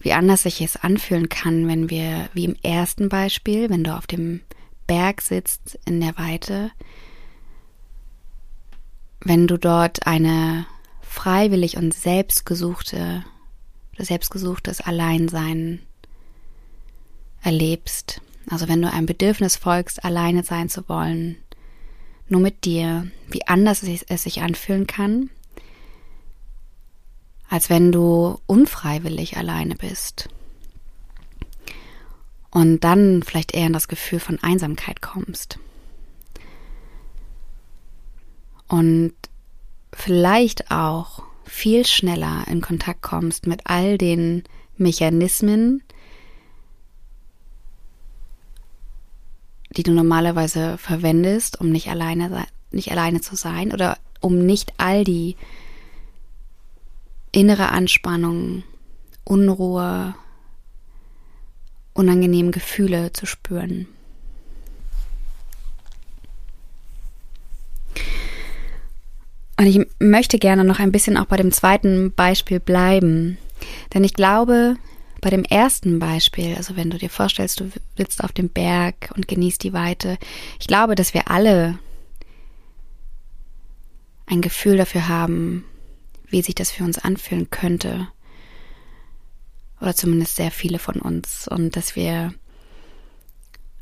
wie 0.00 0.14
anders 0.14 0.44
sich 0.44 0.62
es 0.62 0.76
anfühlen 0.76 1.28
kann, 1.28 1.68
wenn 1.68 1.90
wir, 1.90 2.30
wie 2.32 2.46
im 2.46 2.56
ersten 2.62 3.10
Beispiel, 3.10 3.68
wenn 3.68 3.84
du 3.84 3.94
auf 3.94 4.06
dem 4.06 4.40
Berg 4.86 5.20
sitzt 5.20 5.78
in 5.84 6.00
der 6.00 6.16
Weite, 6.18 6.70
wenn 9.20 9.46
du 9.46 9.58
dort 9.58 10.06
eine 10.06 10.66
freiwillig 11.00 11.76
und 11.76 11.94
selbstgesuchte 11.94 13.24
oder 13.94 14.04
selbstgesuchtes 14.04 14.80
Alleinsein 14.80 15.80
erlebst. 17.42 18.20
Also 18.48 18.68
wenn 18.68 18.82
du 18.82 18.90
ein 18.90 19.06
Bedürfnis 19.06 19.56
folgst, 19.56 20.04
alleine 20.04 20.44
sein 20.44 20.68
zu 20.68 20.88
wollen, 20.88 21.36
nur 22.28 22.40
mit 22.40 22.64
dir, 22.64 23.10
wie 23.28 23.46
anders 23.46 23.82
es 23.82 24.22
sich 24.22 24.42
anfühlen 24.42 24.86
kann, 24.86 25.30
als 27.48 27.70
wenn 27.70 27.92
du 27.92 28.40
unfreiwillig 28.46 29.36
alleine 29.36 29.76
bist. 29.76 30.28
Und 32.56 32.84
dann 32.84 33.22
vielleicht 33.22 33.54
eher 33.54 33.66
in 33.66 33.74
das 33.74 33.86
Gefühl 33.86 34.18
von 34.18 34.42
Einsamkeit 34.42 35.02
kommst. 35.02 35.58
Und 38.66 39.12
vielleicht 39.92 40.70
auch 40.70 41.22
viel 41.44 41.84
schneller 41.84 42.46
in 42.48 42.62
Kontakt 42.62 43.02
kommst 43.02 43.46
mit 43.46 43.66
all 43.66 43.98
den 43.98 44.42
Mechanismen, 44.78 45.82
die 49.76 49.82
du 49.82 49.92
normalerweise 49.92 50.78
verwendest, 50.78 51.60
um 51.60 51.68
nicht 51.68 51.88
alleine, 51.88 52.46
nicht 52.70 52.90
alleine 52.90 53.20
zu 53.20 53.36
sein 53.36 53.70
oder 53.70 53.98
um 54.22 54.46
nicht 54.46 54.72
all 54.78 55.04
die 55.04 55.36
innere 57.32 57.68
Anspannung, 57.68 58.62
Unruhe, 59.24 60.14
unangenehmen 61.96 62.52
Gefühle 62.52 63.12
zu 63.12 63.26
spüren. 63.26 63.86
Und 69.58 69.66
ich 69.66 69.80
möchte 69.98 70.38
gerne 70.38 70.64
noch 70.64 70.78
ein 70.78 70.92
bisschen 70.92 71.16
auch 71.16 71.24
bei 71.26 71.36
dem 71.36 71.50
zweiten 71.50 72.12
Beispiel 72.12 72.60
bleiben. 72.60 73.38
Denn 73.94 74.04
ich 74.04 74.12
glaube, 74.12 74.76
bei 75.22 75.30
dem 75.30 75.44
ersten 75.44 75.98
Beispiel, 75.98 76.54
also 76.56 76.76
wenn 76.76 76.90
du 76.90 76.98
dir 76.98 77.08
vorstellst, 77.08 77.60
du 77.60 77.70
sitzt 77.96 78.22
auf 78.22 78.32
dem 78.32 78.50
Berg 78.50 79.10
und 79.16 79.28
genießt 79.28 79.62
die 79.62 79.72
Weite, 79.72 80.18
ich 80.60 80.66
glaube, 80.66 80.94
dass 80.94 81.14
wir 81.14 81.30
alle 81.30 81.78
ein 84.26 84.42
Gefühl 84.42 84.76
dafür 84.76 85.08
haben, 85.08 85.64
wie 86.28 86.42
sich 86.42 86.54
das 86.54 86.70
für 86.70 86.84
uns 86.84 86.98
anfühlen 86.98 87.48
könnte. 87.50 88.08
Oder 89.80 89.94
zumindest 89.94 90.36
sehr 90.36 90.50
viele 90.50 90.78
von 90.78 90.96
uns. 91.00 91.48
Und 91.48 91.76
dass 91.76 91.96
wir 91.96 92.32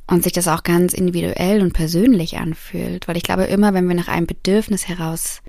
und 0.06 0.22
sich 0.22 0.32
das 0.32 0.48
auch 0.48 0.62
ganz 0.62 0.92
individuell 0.92 1.62
und 1.62 1.72
persönlich 1.72 2.36
anfühlt. 2.36 3.08
Weil 3.08 3.16
ich 3.16 3.22
glaube, 3.22 3.44
immer 3.44 3.72
wenn 3.74 3.88
wir 3.88 3.94
nach 3.94 4.08
einem 4.08 4.26
Bedürfnis 4.26 4.86
heraus 4.86 5.40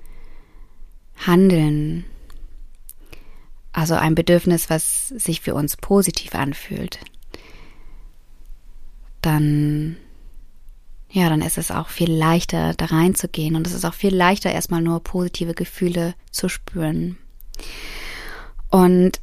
handeln, 1.26 2.04
also 3.72 3.94
ein 3.94 4.14
Bedürfnis, 4.14 4.70
was 4.70 5.08
sich 5.08 5.42
für 5.42 5.54
uns 5.54 5.76
positiv 5.76 6.34
anfühlt, 6.34 7.00
dann, 9.20 9.96
ja, 11.10 11.28
dann 11.28 11.42
ist 11.42 11.58
es 11.58 11.70
auch 11.70 11.88
viel 11.88 12.10
leichter, 12.10 12.72
da 12.74 12.86
reinzugehen 12.86 13.56
und 13.56 13.66
es 13.66 13.74
ist 13.74 13.84
auch 13.84 13.94
viel 13.94 14.14
leichter, 14.14 14.50
erstmal 14.50 14.80
nur 14.80 15.00
positive 15.02 15.52
Gefühle 15.52 16.14
zu 16.30 16.48
spüren. 16.48 17.18
Und 18.70 19.20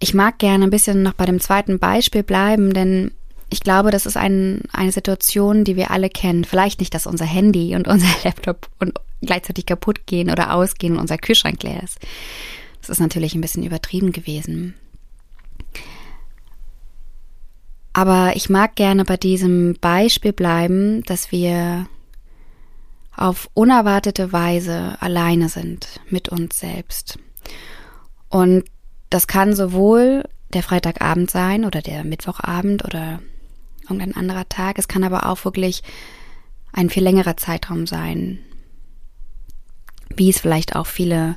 ich 0.00 0.14
mag 0.14 0.38
gerne 0.38 0.64
ein 0.64 0.70
bisschen 0.70 1.02
noch 1.02 1.14
bei 1.14 1.26
dem 1.26 1.40
zweiten 1.40 1.78
Beispiel 1.78 2.22
bleiben, 2.22 2.72
denn 2.72 3.12
ich 3.50 3.60
glaube, 3.60 3.90
das 3.90 4.06
ist 4.06 4.16
ein, 4.16 4.62
eine 4.72 4.92
Situation, 4.92 5.64
die 5.64 5.76
wir 5.76 5.90
alle 5.90 6.10
kennen. 6.10 6.44
Vielleicht 6.44 6.80
nicht, 6.80 6.94
dass 6.94 7.06
unser 7.06 7.24
Handy 7.24 7.74
und 7.74 7.88
unser 7.88 8.08
Laptop 8.24 8.68
und 8.78 8.98
gleichzeitig 9.22 9.66
kaputt 9.66 10.06
gehen 10.06 10.30
oder 10.30 10.54
ausgehen 10.54 10.94
und 10.94 11.00
unser 11.00 11.18
Kühlschrank 11.18 11.62
leer 11.62 11.82
ist. 11.82 11.98
Das 12.80 12.90
ist 12.90 13.00
natürlich 13.00 13.34
ein 13.34 13.40
bisschen 13.40 13.64
übertrieben 13.64 14.12
gewesen. 14.12 14.74
Aber 17.92 18.36
ich 18.36 18.48
mag 18.48 18.76
gerne 18.76 19.04
bei 19.04 19.16
diesem 19.16 19.76
Beispiel 19.80 20.32
bleiben, 20.32 21.02
dass 21.04 21.32
wir 21.32 21.88
auf 23.16 23.50
unerwartete 23.54 24.32
Weise 24.32 24.96
alleine 25.00 25.48
sind 25.48 26.00
mit 26.08 26.28
uns 26.28 26.60
selbst. 26.60 27.18
Und 28.28 28.64
das 29.10 29.26
kann 29.26 29.54
sowohl 29.54 30.24
der 30.52 30.62
Freitagabend 30.62 31.30
sein 31.30 31.64
oder 31.64 31.82
der 31.82 32.04
Mittwochabend 32.04 32.84
oder 32.84 33.20
irgendein 33.82 34.16
anderer 34.16 34.48
Tag. 34.48 34.78
Es 34.78 34.88
kann 34.88 35.04
aber 35.04 35.28
auch 35.28 35.44
wirklich 35.44 35.82
ein 36.72 36.90
viel 36.90 37.02
längerer 37.02 37.36
Zeitraum 37.36 37.86
sein, 37.86 38.38
wie 40.14 40.30
es 40.30 40.40
vielleicht 40.40 40.76
auch 40.76 40.86
viele 40.86 41.36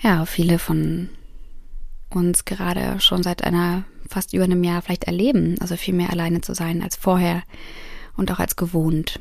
ja, 0.00 0.26
viele 0.26 0.58
von 0.58 1.08
uns 2.10 2.44
gerade 2.44 3.00
schon 3.00 3.22
seit 3.22 3.42
einer 3.42 3.84
fast 4.08 4.32
über 4.32 4.44
einem 4.44 4.62
Jahr 4.62 4.82
vielleicht 4.82 5.04
erleben, 5.04 5.56
also 5.60 5.76
viel 5.76 5.94
mehr 5.94 6.10
alleine 6.10 6.40
zu 6.40 6.54
sein 6.54 6.82
als 6.82 6.96
vorher 6.96 7.42
und 8.16 8.30
auch 8.30 8.38
als 8.38 8.56
gewohnt. 8.56 9.18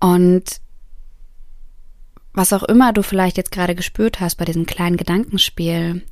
Und 0.00 0.60
was 2.34 2.52
auch 2.52 2.62
immer 2.62 2.92
du 2.92 3.02
vielleicht 3.02 3.36
jetzt 3.36 3.52
gerade 3.52 3.74
gespürt 3.74 4.20
hast 4.20 4.36
bei 4.36 4.44
diesem 4.44 4.66
kleinen 4.66 4.96
Gedankenspiel, 4.96 6.02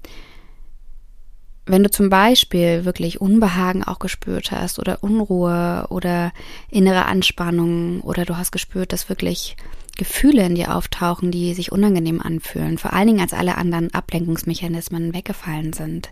wenn 1.66 1.82
du 1.82 1.90
zum 1.90 2.10
Beispiel 2.10 2.84
wirklich 2.84 3.20
Unbehagen 3.20 3.84
auch 3.84 3.98
gespürt 3.98 4.50
hast 4.50 4.78
oder 4.78 5.02
Unruhe 5.02 5.86
oder 5.90 6.32
innere 6.70 7.04
Anspannung 7.06 8.00
oder 8.00 8.24
du 8.24 8.36
hast 8.36 8.50
gespürt, 8.50 8.92
dass 8.92 9.08
wirklich 9.08 9.56
Gefühle 9.96 10.44
in 10.44 10.54
dir 10.54 10.74
auftauchen, 10.74 11.30
die 11.30 11.54
sich 11.54 11.72
unangenehm 11.72 12.20
anfühlen, 12.20 12.78
vor 12.78 12.92
allen 12.92 13.06
Dingen 13.06 13.20
als 13.20 13.34
alle 13.34 13.56
anderen 13.56 13.92
Ablenkungsmechanismen 13.92 15.14
weggefallen 15.14 15.72
sind, 15.72 16.10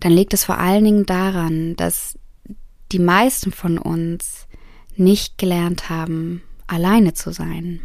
dann 0.00 0.12
liegt 0.12 0.34
es 0.34 0.44
vor 0.44 0.58
allen 0.58 0.84
Dingen 0.84 1.06
daran, 1.06 1.74
dass 1.76 2.18
die 2.92 2.98
meisten 2.98 3.50
von 3.50 3.78
uns 3.78 4.46
nicht 4.96 5.38
gelernt 5.38 5.90
haben, 5.90 6.42
alleine 6.66 7.14
zu 7.14 7.32
sein. 7.32 7.80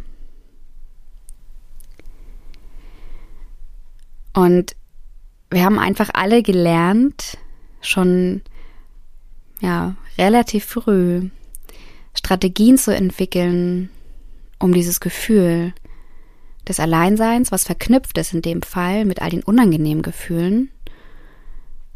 Und 4.34 4.76
wir 5.50 5.64
haben 5.64 5.78
einfach 5.78 6.10
alle 6.12 6.42
gelernt, 6.42 7.38
schon 7.80 8.42
ja, 9.60 9.94
relativ 10.18 10.64
früh 10.64 11.30
Strategien 12.14 12.78
zu 12.78 12.94
entwickeln, 12.94 13.90
um 14.58 14.72
dieses 14.72 15.00
Gefühl 15.00 15.72
des 16.66 16.80
Alleinseins, 16.80 17.52
was 17.52 17.64
verknüpft 17.64 18.16
ist 18.18 18.32
in 18.32 18.42
dem 18.42 18.62
Fall 18.62 19.04
mit 19.04 19.20
all 19.20 19.30
den 19.30 19.42
unangenehmen 19.42 20.02
Gefühlen, 20.02 20.70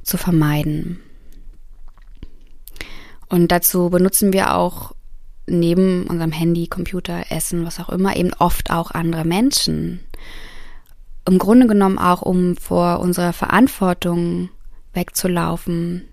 zu 0.02 0.16
vermeiden. 0.16 1.00
Und 3.28 3.52
dazu 3.52 3.90
benutzen 3.90 4.32
wir 4.32 4.54
auch 4.54 4.94
neben 5.46 6.06
unserem 6.06 6.32
Handy, 6.32 6.66
Computer, 6.66 7.30
Essen, 7.30 7.64
was 7.64 7.80
auch 7.80 7.88
immer, 7.88 8.16
eben 8.16 8.32
oft 8.34 8.70
auch 8.70 8.90
andere 8.90 9.24
Menschen. 9.24 10.00
Im 11.28 11.38
Grunde 11.38 11.66
genommen 11.66 11.98
auch, 11.98 12.22
um 12.22 12.56
vor 12.56 13.00
unserer 13.00 13.34
Verantwortung 13.34 14.48
wegzulaufen, 14.94 16.08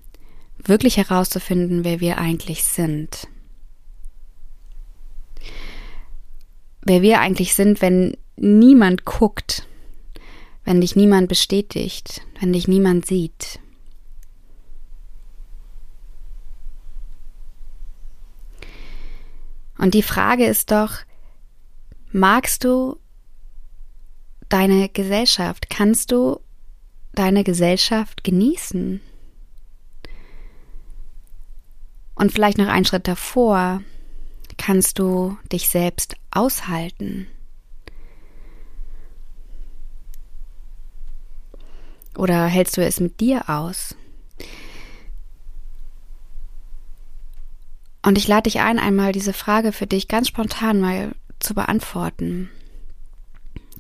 wirklich 0.57 0.97
herauszufinden, 0.97 1.85
wer 1.85 2.01
wir 2.01 2.17
eigentlich 2.17 2.65
sind. 2.65 3.29
Wer 6.81 7.01
wir 7.01 7.21
eigentlich 7.21 7.55
sind, 7.55 7.81
wenn 7.81 8.17
niemand 8.35 9.05
guckt, 9.05 9.65
wenn 10.65 10.81
dich 10.81 10.97
niemand 10.97 11.29
bestätigt, 11.29 12.21
wenn 12.41 12.51
dich 12.51 12.67
niemand 12.67 13.05
sieht. 13.05 13.61
Und 19.77 19.93
die 19.93 20.03
Frage 20.03 20.45
ist 20.45 20.71
doch, 20.71 20.91
magst 22.11 22.65
du 22.65 22.97
deine 24.55 24.87
Gesellschaft? 24.87 25.69
Kannst 25.69 26.13
du 26.13 26.39
deine 27.11 27.43
Gesellschaft 27.43 28.23
genießen? 28.23 29.01
Und 32.15 32.31
vielleicht 32.31 32.57
noch 32.57 32.69
einen 32.69 32.85
Schritt 32.85 33.05
davor, 33.05 33.81
kannst 34.57 34.97
du 34.97 35.37
dich 35.51 35.67
selbst 35.67 36.15
aushalten? 36.31 37.27
Oder 42.17 42.45
hältst 42.45 42.77
du 42.77 42.85
es 42.85 43.01
mit 43.01 43.19
dir 43.19 43.49
aus? 43.49 43.93
Und 48.03 48.17
ich 48.17 48.29
lade 48.29 48.43
dich 48.43 48.61
ein, 48.61 48.79
einmal 48.79 49.11
diese 49.11 49.33
Frage 49.33 49.73
für 49.73 49.85
dich 49.85 50.07
ganz 50.07 50.29
spontan 50.29 50.79
mal 50.79 51.13
zu 51.39 51.53
beantworten. 51.53 52.49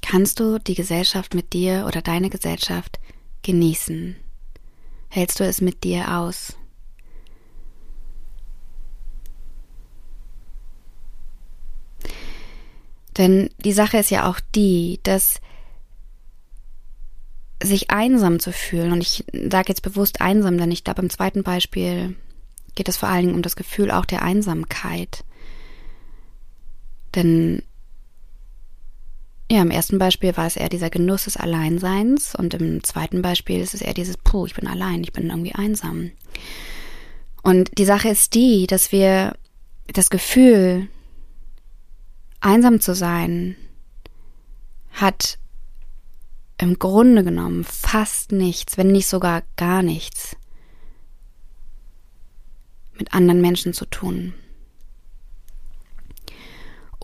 Kannst 0.07 0.39
du 0.39 0.59
die 0.59 0.75
Gesellschaft 0.75 1.33
mit 1.33 1.53
dir 1.53 1.85
oder 1.87 2.03
deine 2.03 2.29
Gesellschaft 2.29 2.99
genießen? 3.41 4.15
Hältst 5.09 5.39
du 5.39 5.43
es 5.43 5.61
mit 5.61 5.83
dir 5.83 6.15
aus? 6.15 6.55
Denn 13.17 13.49
die 13.57 13.73
Sache 13.73 13.97
ist 13.97 14.11
ja 14.11 14.29
auch 14.29 14.39
die, 14.53 14.99
dass 15.01 15.41
sich 17.63 17.89
einsam 17.89 18.39
zu 18.39 18.51
fühlen, 18.51 18.91
und 18.91 19.01
ich 19.01 19.25
sage 19.49 19.69
jetzt 19.69 19.81
bewusst 19.81 20.21
einsam, 20.21 20.59
denn 20.59 20.69
ich 20.69 20.83
glaube 20.83 21.01
im 21.01 21.09
zweiten 21.09 21.41
Beispiel 21.41 22.15
geht 22.75 22.89
es 22.89 22.97
vor 22.97 23.09
allen 23.09 23.23
Dingen 23.23 23.35
um 23.35 23.41
das 23.41 23.55
Gefühl 23.55 23.89
auch 23.89 24.05
der 24.05 24.21
Einsamkeit. 24.21 25.23
Denn 27.15 27.63
ja, 29.49 29.61
im 29.61 29.71
ersten 29.71 29.99
Beispiel 29.99 30.35
war 30.37 30.47
es 30.47 30.55
eher 30.55 30.69
dieser 30.69 30.89
Genuss 30.89 31.25
des 31.25 31.37
Alleinseins 31.37 32.33
und 32.35 32.53
im 32.55 32.83
zweiten 32.83 33.21
Beispiel 33.21 33.61
ist 33.61 33.75
es 33.75 33.81
eher 33.81 33.93
dieses, 33.93 34.17
puh, 34.17 34.45
ich 34.47 34.55
bin 34.55 34.67
allein, 34.67 35.03
ich 35.03 35.13
bin 35.13 35.29
irgendwie 35.29 35.53
einsam. 35.53 36.11
Und 37.43 37.77
die 37.77 37.85
Sache 37.85 38.09
ist 38.09 38.33
die, 38.33 38.65
dass 38.65 38.91
wir 38.91 39.35
das 39.87 40.09
Gefühl, 40.09 40.87
einsam 42.39 42.79
zu 42.79 42.95
sein, 42.95 43.55
hat 44.91 45.37
im 46.57 46.79
Grunde 46.79 47.23
genommen 47.23 47.63
fast 47.63 48.31
nichts, 48.31 48.77
wenn 48.77 48.87
nicht 48.87 49.07
sogar 49.07 49.43
gar 49.57 49.83
nichts 49.83 50.37
mit 52.97 53.13
anderen 53.13 53.41
Menschen 53.41 53.73
zu 53.73 53.85
tun. 53.85 54.33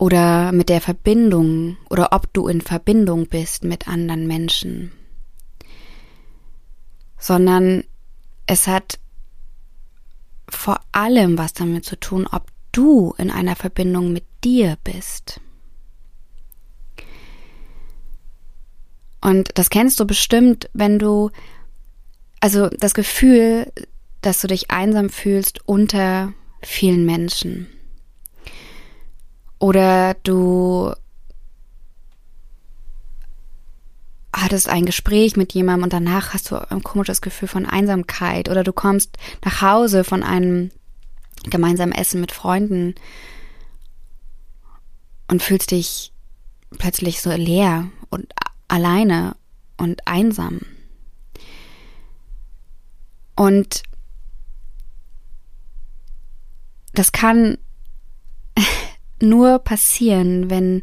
Oder 0.02 0.50
mit 0.50 0.68
der 0.68 0.80
Verbindung 0.80 1.76
oder 1.88 2.08
ob 2.10 2.32
du 2.32 2.48
in 2.48 2.60
Verbindung 2.60 3.28
bist 3.28 3.62
mit 3.62 3.86
anderen 3.86 4.26
Menschen. 4.26 4.90
Sondern 7.16 7.84
es 8.48 8.66
hat 8.66 8.98
vor 10.48 10.80
allem 10.90 11.38
was 11.38 11.52
damit 11.52 11.84
zu 11.84 11.94
tun, 12.00 12.26
ob 12.26 12.48
du 12.72 13.14
in 13.16 13.30
einer 13.30 13.54
Verbindung 13.54 14.12
mit 14.12 14.24
dir 14.42 14.76
bist. 14.82 15.40
Und 19.20 19.50
das 19.54 19.70
kennst 19.70 20.00
du 20.00 20.04
bestimmt, 20.04 20.68
wenn 20.72 20.98
du, 20.98 21.30
also 22.40 22.68
das 22.70 22.94
Gefühl, 22.94 23.70
dass 24.20 24.40
du 24.40 24.48
dich 24.48 24.68
einsam 24.72 25.10
fühlst 25.10 25.60
unter 25.68 26.32
vielen 26.60 27.06
Menschen. 27.06 27.68
Oder 29.62 30.14
du 30.24 30.92
hattest 34.32 34.68
ein 34.68 34.84
Gespräch 34.84 35.36
mit 35.36 35.52
jemandem 35.52 35.84
und 35.84 35.92
danach 35.92 36.34
hast 36.34 36.50
du 36.50 36.56
ein 36.56 36.82
komisches 36.82 37.20
Gefühl 37.20 37.46
von 37.46 37.64
Einsamkeit. 37.64 38.48
Oder 38.48 38.64
du 38.64 38.72
kommst 38.72 39.18
nach 39.44 39.62
Hause 39.62 40.02
von 40.02 40.24
einem 40.24 40.72
gemeinsamen 41.44 41.92
Essen 41.92 42.20
mit 42.20 42.32
Freunden 42.32 42.96
und 45.28 45.44
fühlst 45.44 45.70
dich 45.70 46.12
plötzlich 46.76 47.22
so 47.22 47.30
leer 47.30 47.88
und 48.10 48.32
alleine 48.66 49.36
und 49.76 50.08
einsam. 50.08 50.58
Und 53.36 53.84
das 56.94 57.12
kann 57.12 57.58
nur 59.22 59.58
passieren, 59.60 60.50
wenn 60.50 60.82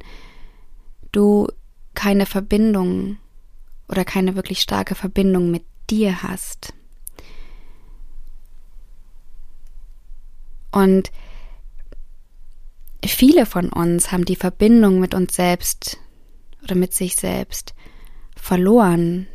du 1.11 1.47
keine 1.93 2.25
Verbindung 2.25 3.17
oder 3.87 4.05
keine 4.05 4.35
wirklich 4.35 4.61
starke 4.61 4.95
Verbindung 4.95 5.51
mit 5.51 5.63
dir 5.89 6.23
hast. 6.23 6.73
Und 10.71 11.11
viele 13.03 13.45
von 13.45 13.69
uns 13.69 14.11
haben 14.11 14.25
die 14.25 14.35
Verbindung 14.35 14.99
mit 14.99 15.13
uns 15.13 15.35
selbst 15.35 15.97
oder 16.63 16.75
mit 16.75 16.93
sich 16.93 17.15
selbst 17.15 17.73
verloren, 18.35 19.27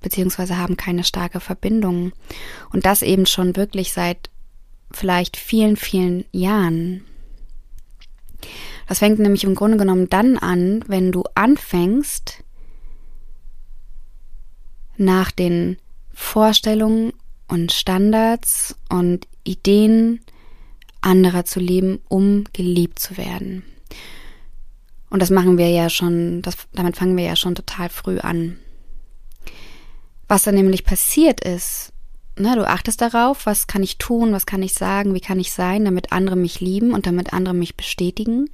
beziehungsweise 0.00 0.58
haben 0.58 0.76
keine 0.76 1.04
starke 1.04 1.40
Verbindung. 1.40 2.12
Und 2.70 2.86
das 2.86 3.02
eben 3.02 3.26
schon 3.26 3.56
wirklich 3.56 3.92
seit 3.92 4.30
vielleicht 4.90 5.36
vielen, 5.36 5.76
vielen 5.76 6.24
Jahren. 6.32 7.04
Das 8.88 8.98
fängt 8.98 9.18
nämlich 9.18 9.44
im 9.44 9.54
Grunde 9.54 9.76
genommen 9.76 10.08
dann 10.08 10.36
an, 10.38 10.84
wenn 10.86 11.12
du 11.12 11.24
anfängst, 11.34 12.42
nach 14.96 15.30
den 15.30 15.78
Vorstellungen 16.12 17.12
und 17.48 17.72
Standards 17.72 18.76
und 18.88 19.26
Ideen 19.44 20.20
anderer 21.00 21.44
zu 21.44 21.60
leben, 21.60 22.00
um 22.08 22.44
geliebt 22.52 22.98
zu 22.98 23.16
werden. 23.16 23.64
Und 25.10 25.20
das 25.20 25.30
machen 25.30 25.58
wir 25.58 25.68
ja 25.68 25.90
schon, 25.90 26.40
das, 26.42 26.56
damit 26.72 26.96
fangen 26.96 27.16
wir 27.16 27.24
ja 27.24 27.36
schon 27.36 27.54
total 27.54 27.88
früh 27.88 28.18
an. 28.18 28.58
Was 30.28 30.44
dann 30.44 30.54
nämlich 30.54 30.84
passiert 30.84 31.40
ist, 31.42 31.91
ne, 32.38 32.56
du 32.56 32.66
achtest 32.66 33.00
darauf, 33.00 33.46
was 33.46 33.66
kann 33.66 33.82
ich 33.82 33.98
tun, 33.98 34.32
was 34.32 34.46
kann 34.46 34.62
ich 34.62 34.74
sagen, 34.74 35.14
wie 35.14 35.20
kann 35.20 35.40
ich 35.40 35.52
sein, 35.52 35.84
damit 35.84 36.12
andere 36.12 36.36
mich 36.36 36.60
lieben 36.60 36.92
und 36.92 37.06
damit 37.06 37.32
andere 37.32 37.54
mich 37.54 37.76
bestätigen. 37.76 38.50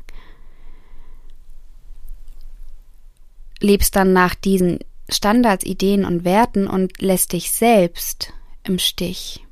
Lebst 3.61 3.97
dann 3.97 4.13
nach 4.13 4.35
diesen 4.35 4.79
Standards, 5.09 5.65
Ideen 5.65 6.05
und 6.05 6.25
Werten 6.25 6.67
und 6.67 7.01
lässt 7.01 7.33
dich 7.33 7.51
selbst 7.51 8.33
im 8.63 8.79
Stich. 8.79 9.45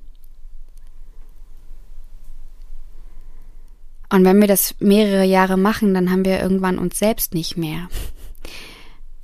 Und 4.09 4.25
wenn 4.25 4.41
wir 4.41 4.47
das 4.47 4.77
mehrere 4.79 5.25
Jahre 5.25 5.57
machen, 5.57 5.93
dann 5.93 6.11
haben 6.11 6.25
wir 6.25 6.41
irgendwann 6.41 6.79
uns 6.79 6.99
selbst 6.99 7.35
nicht 7.35 7.57
mehr. 7.57 7.89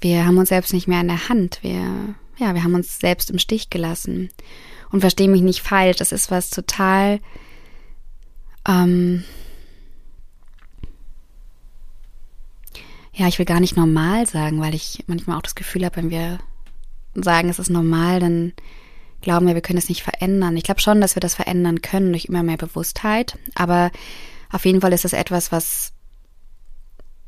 Wir 0.00 0.26
haben 0.26 0.38
uns 0.38 0.48
selbst 0.48 0.72
nicht 0.72 0.88
mehr 0.88 1.00
in 1.00 1.08
der 1.08 1.28
Hand. 1.28 1.60
Wir, 1.62 2.14
ja, 2.38 2.54
wir 2.54 2.64
haben 2.64 2.74
uns 2.74 2.98
selbst 2.98 3.30
im 3.30 3.38
Stich 3.38 3.70
gelassen. 3.70 4.30
Und 4.92 5.00
verstehe 5.00 5.28
mich 5.28 5.42
nicht 5.42 5.62
falsch, 5.62 5.96
das 5.96 6.12
ist 6.12 6.30
was 6.30 6.50
total, 6.50 7.18
ähm, 8.68 9.24
ja, 13.14 13.26
ich 13.26 13.38
will 13.38 13.46
gar 13.46 13.60
nicht 13.60 13.76
normal 13.76 14.26
sagen, 14.26 14.60
weil 14.60 14.74
ich 14.74 15.04
manchmal 15.06 15.36
auch 15.36 15.42
das 15.42 15.54
Gefühl 15.54 15.84
habe, 15.84 15.96
wenn 15.96 16.10
wir 16.10 16.38
sagen, 17.14 17.48
es 17.48 17.58
ist 17.58 17.70
normal, 17.70 18.20
dann 18.20 18.52
glauben 19.20 19.46
wir, 19.46 19.54
wir 19.54 19.62
können 19.62 19.78
es 19.78 19.88
nicht 19.88 20.02
verändern. 20.02 20.56
Ich 20.56 20.64
glaube 20.64 20.80
schon, 20.80 21.00
dass 21.00 21.16
wir 21.16 21.20
das 21.20 21.34
verändern 21.34 21.82
können 21.82 22.12
durch 22.12 22.26
immer 22.26 22.42
mehr 22.42 22.56
Bewusstheit, 22.56 23.38
aber 23.54 23.90
auf 24.50 24.64
jeden 24.64 24.80
Fall 24.80 24.92
ist 24.92 25.04
es 25.04 25.12
etwas, 25.12 25.52
was 25.52 25.92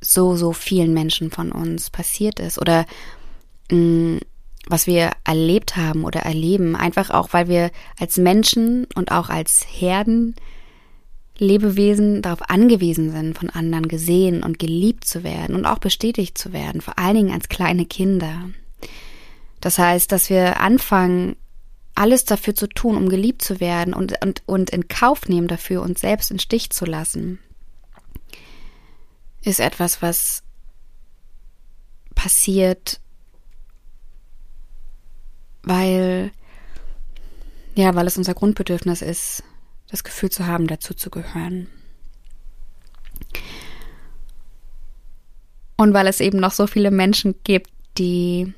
so, 0.01 0.37
so 0.37 0.53
vielen 0.53 0.93
Menschen 0.93 1.31
von 1.31 1.51
uns 1.51 1.91
passiert 1.91 2.41
ist 2.41 2.59
oder 2.59 2.85
mh, 3.71 3.79
mm, 3.79 4.21
was 4.69 4.87
wir 4.87 5.11
erlebt 5.25 5.77
haben 5.77 6.05
oder 6.05 6.21
erleben, 6.21 6.77
einfach 6.77 7.11
auch, 7.11 7.33
weil 7.33 7.49
wir 7.49 7.71
als 7.99 8.17
Menschen 8.17 8.87
und 8.95 9.13
auch 9.13 9.29
als 9.29 9.67
Herden 9.69 10.35
Lebewesen 11.37 12.23
darauf 12.23 12.49
angewiesen 12.49 13.11
sind, 13.11 13.37
von 13.37 13.51
anderen 13.51 13.89
gesehen 13.89 14.43
und 14.43 14.59
geliebt 14.59 15.05
zu 15.05 15.25
werden 15.25 15.57
und 15.57 15.67
auch 15.67 15.79
bestätigt 15.79 16.39
zu 16.39 16.53
werden, 16.53 16.81
vor 16.81 16.99
allen 16.99 17.17
Dingen 17.17 17.33
als 17.33 17.49
kleine 17.49 17.87
Kinder. 17.87 18.51
Das 19.61 19.79
heißt, 19.79 20.13
dass 20.13 20.31
wir 20.31 20.61
anfangen, 20.61 21.37
alles 21.97 22.25
dafür 22.25 22.55
zu 22.55 22.69
tun, 22.69 22.97
um 22.97 23.09
geliebt 23.09 23.43
zu 23.43 23.61
werden 23.61 23.95
und, 23.95 24.15
und, 24.23 24.43
und 24.47 24.71
in 24.71 24.89
Kauf 24.89 25.29
nehmen 25.29 25.49
dafür, 25.49 25.83
uns 25.83 26.01
selbst 26.01 26.31
in 26.31 26.39
Stich 26.39 26.71
zu 26.71 26.85
lassen, 26.85 27.39
ist 29.43 29.61
etwas, 29.61 30.03
was 30.03 30.43
passiert, 32.15 33.01
weil, 35.65 36.31
ja, 37.75 37.95
weil 37.95 38.07
es 38.07 38.17
unser 38.17 38.35
Grundbedürfnis 38.35 39.03
ist, 39.03 39.43
das 39.89 40.05
Gefühl 40.05 40.31
zu 40.31 40.47
haben, 40.47 40.67
dazu 40.67 40.95
zu 40.95 41.11
gehören. 41.11 41.69
Und 45.77 45.93
weil 45.93 46.07
es 46.07 46.21
eben 46.21 46.39
noch 46.39 46.53
so 46.53 46.67
viele 46.67 46.91
Menschen 46.91 47.35
gibt, 47.45 47.71
die 47.99 48.53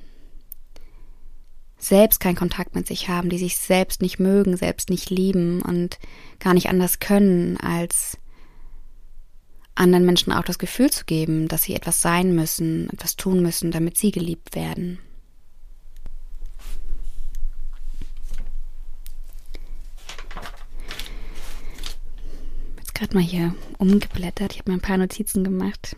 selbst 1.79 2.21
keinen 2.21 2.37
Kontakt 2.37 2.75
mit 2.75 2.87
sich 2.87 3.09
haben, 3.09 3.29
die 3.29 3.39
sich 3.39 3.57
selbst 3.57 4.03
nicht 4.03 4.19
mögen, 4.19 4.57
selbst 4.57 4.91
nicht 4.91 5.11
lieben 5.11 5.63
und 5.63 5.99
gar 6.41 6.55
nicht 6.55 6.69
anders 6.69 6.99
können, 6.99 7.57
als 7.59 8.19
anderen 9.75 10.07
Menschen 10.07 10.33
auch 10.33 10.45
das 10.45 10.59
Gefühl 10.59 10.91
zu 10.91 11.05
geben, 11.05 11.49
dass 11.49 11.63
sie 11.63 11.75
etwas 11.75 12.01
sein 12.03 12.35
müssen, 12.35 12.91
etwas 12.91 13.17
tun 13.17 13.43
müssen, 13.43 13.71
damit 13.71 13.97
sie 13.99 14.11
geliebt 14.11 14.55
werden. 14.55 14.99
Gerade 22.97 23.15
mal 23.15 23.23
hier 23.23 23.55
umgeblättert, 23.79 24.53
ich 24.53 24.59
habe 24.61 24.71
mir 24.71 24.79
ein 24.79 24.83
paar 24.83 24.97
Notizen 24.97 25.45
gemacht. 25.45 25.97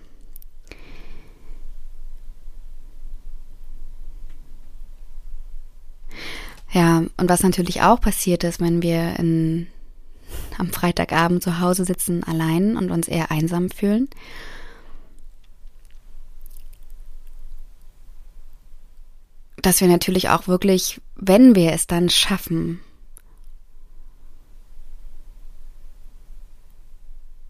Ja, 6.73 7.05
und 7.17 7.29
was 7.29 7.43
natürlich 7.43 7.81
auch 7.83 8.01
passiert 8.01 8.45
ist, 8.45 8.61
wenn 8.61 8.83
wir 8.83 9.19
in, 9.19 9.69
am 10.59 10.71
Freitagabend 10.71 11.43
zu 11.43 11.61
Hause 11.61 11.85
sitzen 11.85 12.25
allein 12.25 12.77
und 12.77 12.91
uns 12.91 13.09
eher 13.09 13.31
einsam 13.31 13.71
fühlen. 13.71 14.09
Dass 19.57 19.81
wir 19.81 19.89
natürlich 19.89 20.29
auch 20.29 20.47
wirklich, 20.47 21.01
wenn 21.15 21.55
wir 21.55 21.73
es 21.73 21.87
dann 21.87 22.11
schaffen, 22.11 22.81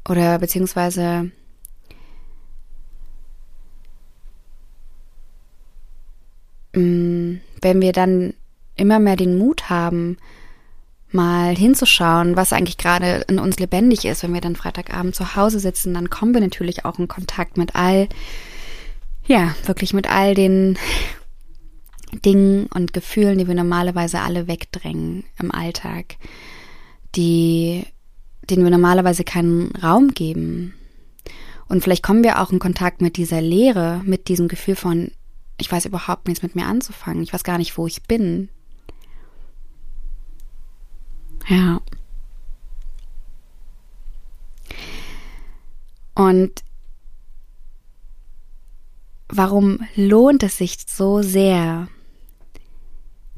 oder 0.08 0.38
beziehungsweise 0.38 1.30
mm, 6.74 7.34
wenn 7.60 7.80
wir 7.80 7.92
dann 7.92 8.34
immer 8.76 8.98
mehr 8.98 9.16
den 9.16 9.36
Mut 9.36 9.68
haben, 9.68 10.16
mal 11.10 11.56
hinzuschauen, 11.56 12.36
was 12.36 12.52
eigentlich 12.52 12.78
gerade 12.78 13.24
in 13.28 13.38
uns 13.38 13.58
lebendig 13.58 14.04
ist. 14.04 14.22
Wenn 14.22 14.34
wir 14.34 14.40
dann 14.40 14.56
Freitagabend 14.56 15.14
zu 15.14 15.36
Hause 15.36 15.58
sitzen, 15.58 15.94
dann 15.94 16.10
kommen 16.10 16.34
wir 16.34 16.40
natürlich 16.40 16.84
auch 16.84 16.98
in 16.98 17.08
Kontakt 17.08 17.56
mit 17.56 17.74
all, 17.74 18.08
ja, 19.26 19.54
wirklich 19.64 19.94
mit 19.94 20.08
all 20.10 20.34
den 20.34 20.78
Dingen 22.24 22.66
und 22.72 22.92
Gefühlen, 22.92 23.38
die 23.38 23.48
wir 23.48 23.54
normalerweise 23.54 24.20
alle 24.20 24.48
wegdrängen 24.48 25.24
im 25.38 25.50
Alltag, 25.50 26.16
die, 27.16 27.84
denen 28.50 28.64
wir 28.64 28.70
normalerweise 28.70 29.24
keinen 29.24 29.74
Raum 29.76 30.08
geben. 30.08 30.74
Und 31.68 31.82
vielleicht 31.82 32.02
kommen 32.02 32.24
wir 32.24 32.40
auch 32.40 32.50
in 32.50 32.58
Kontakt 32.58 33.02
mit 33.02 33.16
dieser 33.16 33.40
Leere, 33.40 34.00
mit 34.04 34.28
diesem 34.28 34.48
Gefühl 34.48 34.76
von, 34.76 35.10
ich 35.58 35.70
weiß 35.70 35.84
überhaupt 35.84 36.28
nichts 36.28 36.42
mit 36.42 36.56
mir 36.56 36.66
anzufangen, 36.66 37.22
ich 37.22 37.32
weiß 37.32 37.44
gar 37.44 37.58
nicht, 37.58 37.76
wo 37.76 37.86
ich 37.86 38.02
bin, 38.04 38.48
ja. 41.48 41.80
Und 46.14 46.64
warum 49.28 49.80
lohnt 49.94 50.42
es 50.42 50.58
sich 50.58 50.78
so 50.86 51.22
sehr, 51.22 51.88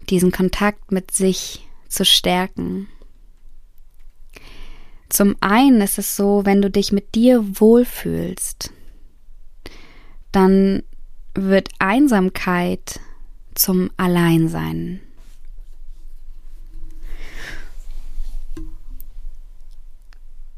diesen 0.08 0.32
Kontakt 0.32 0.90
mit 0.90 1.10
sich 1.10 1.68
zu 1.88 2.04
stärken? 2.04 2.88
Zum 5.10 5.36
einen 5.40 5.82
ist 5.82 5.98
es 5.98 6.16
so, 6.16 6.46
wenn 6.46 6.62
du 6.62 6.70
dich 6.70 6.92
mit 6.92 7.14
dir 7.14 7.60
wohlfühlst, 7.60 8.72
dann 10.32 10.82
wird 11.34 11.68
Einsamkeit 11.78 13.00
zum 13.54 13.90
Alleinsein. 13.96 15.00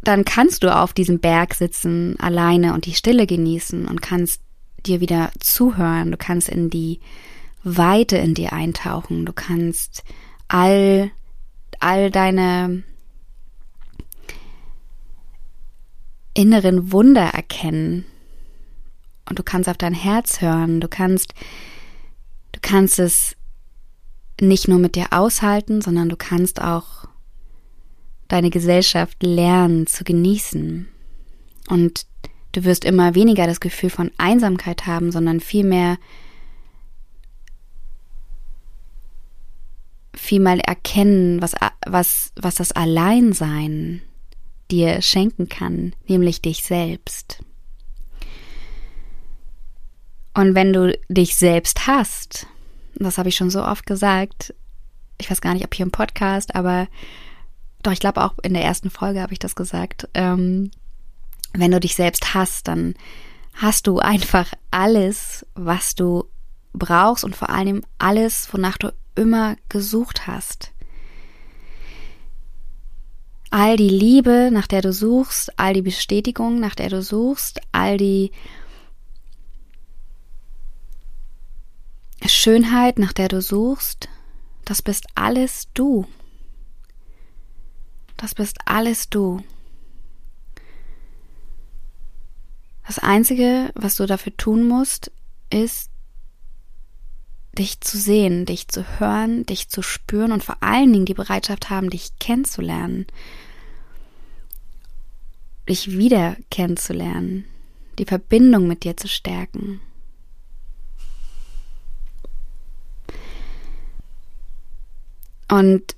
dann 0.02 0.24
kannst 0.24 0.64
du 0.64 0.74
auf 0.74 0.92
diesem 0.92 1.20
Berg 1.20 1.54
sitzen, 1.54 2.18
alleine 2.18 2.74
und 2.74 2.86
die 2.86 2.94
Stille 2.94 3.26
genießen 3.26 3.86
und 3.86 4.02
kannst 4.02 4.40
dir 4.84 5.00
wieder 5.00 5.30
zuhören. 5.38 6.10
Du 6.10 6.16
kannst 6.16 6.48
in 6.48 6.70
die 6.70 7.00
Weite 7.62 8.16
in 8.16 8.34
dir 8.34 8.52
eintauchen. 8.52 9.24
Du 9.24 9.32
kannst 9.32 10.02
all, 10.48 11.12
all 11.78 12.10
deine 12.10 12.82
inneren 16.34 16.92
Wunder 16.92 17.22
erkennen. 17.22 18.04
Und 19.28 19.38
du 19.38 19.42
kannst 19.42 19.68
auf 19.68 19.76
dein 19.76 19.94
Herz 19.94 20.40
hören. 20.40 20.80
Du 20.80 20.88
kannst, 20.88 21.34
du 22.52 22.60
kannst 22.60 22.98
es 22.98 23.36
nicht 24.40 24.68
nur 24.68 24.78
mit 24.78 24.96
dir 24.96 25.06
aushalten, 25.10 25.80
sondern 25.80 26.08
du 26.08 26.16
kannst 26.16 26.60
auch 26.60 27.06
deine 28.28 28.50
Gesellschaft 28.50 29.22
lernen 29.22 29.86
zu 29.86 30.04
genießen. 30.04 30.88
Und 31.68 32.06
du 32.52 32.64
wirst 32.64 32.84
immer 32.84 33.14
weniger 33.14 33.46
das 33.46 33.60
Gefühl 33.60 33.90
von 33.90 34.10
Einsamkeit 34.18 34.86
haben, 34.86 35.12
sondern 35.12 35.40
vielmehr 35.40 35.98
vielmehr 40.14 40.58
erkennen, 40.66 41.40
was, 41.40 41.54
was, 41.86 42.32
was 42.36 42.54
das 42.56 42.72
Alleinsein 42.72 44.02
dir 44.72 45.02
schenken 45.02 45.48
kann, 45.48 45.94
nämlich 46.08 46.40
dich 46.40 46.62
selbst. 46.62 47.44
Und 50.34 50.54
wenn 50.54 50.72
du 50.72 50.98
dich 51.08 51.36
selbst 51.36 51.86
hast, 51.86 52.46
das 52.94 53.18
habe 53.18 53.28
ich 53.28 53.36
schon 53.36 53.50
so 53.50 53.62
oft 53.64 53.86
gesagt, 53.86 54.54
ich 55.18 55.30
weiß 55.30 55.40
gar 55.40 55.52
nicht, 55.54 55.64
ob 55.64 55.74
hier 55.74 55.84
im 55.84 55.92
Podcast, 55.92 56.54
aber 56.54 56.88
doch 57.82 57.92
ich 57.92 58.00
glaube 58.00 58.22
auch 58.22 58.34
in 58.42 58.54
der 58.54 58.64
ersten 58.64 58.90
Folge 58.90 59.20
habe 59.20 59.32
ich 59.32 59.38
das 59.38 59.54
gesagt, 59.54 60.08
ähm, 60.14 60.70
wenn 61.52 61.70
du 61.70 61.80
dich 61.80 61.94
selbst 61.94 62.34
hast, 62.34 62.68
dann 62.68 62.94
hast 63.54 63.86
du 63.86 63.98
einfach 63.98 64.52
alles, 64.70 65.46
was 65.54 65.94
du 65.94 66.24
brauchst 66.72 67.24
und 67.24 67.36
vor 67.36 67.50
allem 67.50 67.82
alles, 67.98 68.48
wonach 68.52 68.78
du 68.78 68.92
immer 69.14 69.56
gesucht 69.68 70.26
hast. 70.26 70.71
All 73.54 73.76
die 73.76 73.90
Liebe, 73.90 74.48
nach 74.50 74.66
der 74.66 74.80
du 74.80 74.94
suchst, 74.94 75.58
all 75.58 75.74
die 75.74 75.82
Bestätigung, 75.82 76.58
nach 76.58 76.74
der 76.74 76.88
du 76.88 77.02
suchst, 77.02 77.60
all 77.70 77.98
die 77.98 78.32
Schönheit, 82.24 82.98
nach 82.98 83.12
der 83.12 83.28
du 83.28 83.42
suchst, 83.42 84.08
das 84.64 84.80
bist 84.80 85.04
alles 85.14 85.68
du. 85.74 86.06
Das 88.16 88.34
bist 88.34 88.56
alles 88.64 89.10
du. 89.10 89.42
Das 92.86 92.98
Einzige, 92.98 93.70
was 93.74 93.96
du 93.96 94.06
dafür 94.06 94.34
tun 94.34 94.66
musst, 94.66 95.12
ist, 95.50 95.90
dich 97.58 97.80
zu 97.80 97.98
sehen, 97.98 98.46
dich 98.46 98.68
zu 98.68 98.98
hören, 98.98 99.44
dich 99.44 99.68
zu 99.68 99.82
spüren 99.82 100.32
und 100.32 100.42
vor 100.42 100.56
allen 100.62 100.92
Dingen 100.92 101.04
die 101.04 101.14
Bereitschaft 101.14 101.68
haben, 101.70 101.90
dich 101.90 102.18
kennenzulernen, 102.18 103.06
dich 105.68 105.92
wieder 105.92 106.36
kennenzulernen, 106.50 107.44
die 107.98 108.06
Verbindung 108.06 108.66
mit 108.66 108.84
dir 108.84 108.96
zu 108.96 109.08
stärken. 109.08 109.80
Und 115.48 115.94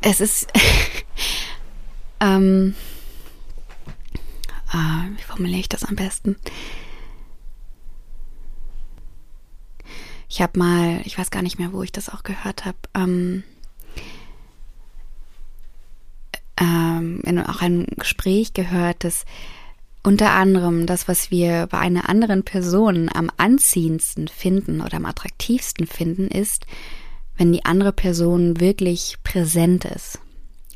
es 0.00 0.20
ist, 0.20 0.48
ähm, 2.20 2.74
ah, 4.66 5.04
wie 5.16 5.22
formuliere 5.22 5.60
ich 5.60 5.68
das 5.68 5.84
am 5.84 5.94
besten? 5.94 6.36
Ich 10.28 10.42
habe 10.42 10.58
mal, 10.58 11.00
ich 11.04 11.18
weiß 11.18 11.30
gar 11.30 11.42
nicht 11.42 11.58
mehr, 11.58 11.72
wo 11.72 11.82
ich 11.82 11.92
das 11.92 12.08
auch 12.08 12.22
gehört 12.22 12.64
habe, 12.64 12.78
ähm, 12.94 13.44
ähm, 16.58 17.20
in 17.24 17.38
auch 17.40 17.62
einem 17.62 17.86
Gespräch 17.96 18.52
gehört, 18.54 19.04
dass 19.04 19.24
unter 20.02 20.32
anderem 20.32 20.86
das, 20.86 21.08
was 21.08 21.30
wir 21.30 21.66
bei 21.66 21.78
einer 21.78 22.08
anderen 22.08 22.44
Person 22.44 23.10
am 23.12 23.30
anziehendsten 23.36 24.28
finden 24.28 24.80
oder 24.80 24.94
am 24.94 25.06
attraktivsten 25.06 25.86
finden, 25.86 26.28
ist, 26.28 26.64
wenn 27.36 27.52
die 27.52 27.64
andere 27.64 27.92
Person 27.92 28.60
wirklich 28.60 29.16
präsent 29.24 29.84
ist. 29.84 30.20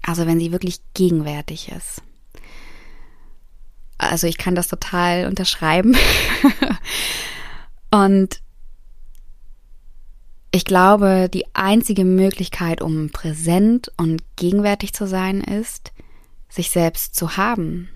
Also 0.02 0.26
wenn 0.26 0.40
sie 0.40 0.52
wirklich 0.52 0.80
gegenwärtig 0.94 1.70
ist. 1.70 2.02
Also 3.98 4.26
ich 4.26 4.38
kann 4.38 4.54
das 4.54 4.68
total 4.68 5.26
unterschreiben. 5.26 5.96
Und 7.90 8.40
ich 10.52 10.64
glaube, 10.64 11.28
die 11.32 11.44
einzige 11.54 12.04
Möglichkeit, 12.04 12.82
um 12.82 13.10
präsent 13.10 13.92
und 13.96 14.22
gegenwärtig 14.36 14.92
zu 14.92 15.06
sein, 15.06 15.40
ist, 15.40 15.92
sich 16.48 16.70
selbst 16.70 17.14
zu 17.14 17.36
haben. 17.36 17.88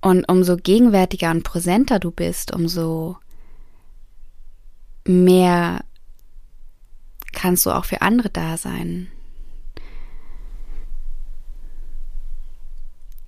Und 0.00 0.26
umso 0.30 0.56
gegenwärtiger 0.56 1.30
und 1.30 1.42
präsenter 1.42 1.98
du 1.98 2.10
bist, 2.10 2.54
umso 2.54 3.18
mehr 5.04 5.84
kannst 7.32 7.66
du 7.66 7.70
auch 7.70 7.84
für 7.84 8.00
andere 8.00 8.30
da 8.30 8.56
sein. 8.56 9.08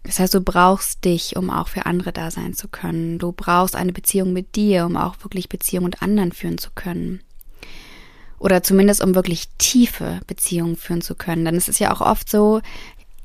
Das 0.05 0.19
heißt, 0.19 0.35
du 0.35 0.41
brauchst 0.41 1.05
dich, 1.05 1.37
um 1.37 1.51
auch 1.51 1.69
für 1.69 1.87
andere 1.87 2.12
da 2.12 2.31
sein 2.31 2.55
zu 2.55 2.69
können. 2.69 3.19
Du 3.19 3.33
brauchst 3.33 3.77
eine 3.77 3.93
Beziehung 3.93 4.33
mit 4.33 4.57
dir, 4.57 4.87
um 4.87 4.97
auch 4.97 5.17
wirklich 5.23 5.49
Beziehung 5.49 5.85
mit 5.85 6.03
anderen 6.03 6.33
führen 6.33 6.59
zu 6.59 6.71
können. 6.75 7.21
Oder 8.38 8.65
zumindest 8.65 9.03
um 9.03 9.15
wirklich 9.15 9.49
tiefe 9.59 10.21
Beziehungen 10.27 10.77
führen 10.77 11.03
zu 11.03 11.15
können. 11.15 11.45
Denn 11.45 11.55
es 11.55 11.69
ist 11.69 11.79
ja 11.79 11.93
auch 11.95 12.01
oft 12.01 12.29
so, 12.29 12.61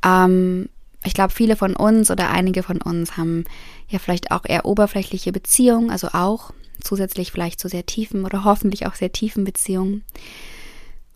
ähm, 0.05 0.69
ich 1.03 1.15
glaube, 1.15 1.33
viele 1.33 1.55
von 1.55 1.75
uns 1.75 2.11
oder 2.11 2.29
einige 2.29 2.61
von 2.61 2.81
uns 2.81 3.17
haben 3.17 3.45
ja 3.87 3.97
vielleicht 3.97 4.29
auch 4.29 4.45
eher 4.45 4.65
oberflächliche 4.65 5.31
Beziehungen, 5.31 5.89
also 5.89 6.09
auch 6.09 6.53
zusätzlich 6.81 7.31
vielleicht 7.31 7.59
zu 7.59 7.69
sehr 7.69 7.85
tiefen 7.85 8.25
oder 8.25 8.43
hoffentlich 8.43 8.85
auch 8.85 8.93
sehr 8.93 9.11
tiefen 9.11 9.43
Beziehungen. 9.43 10.03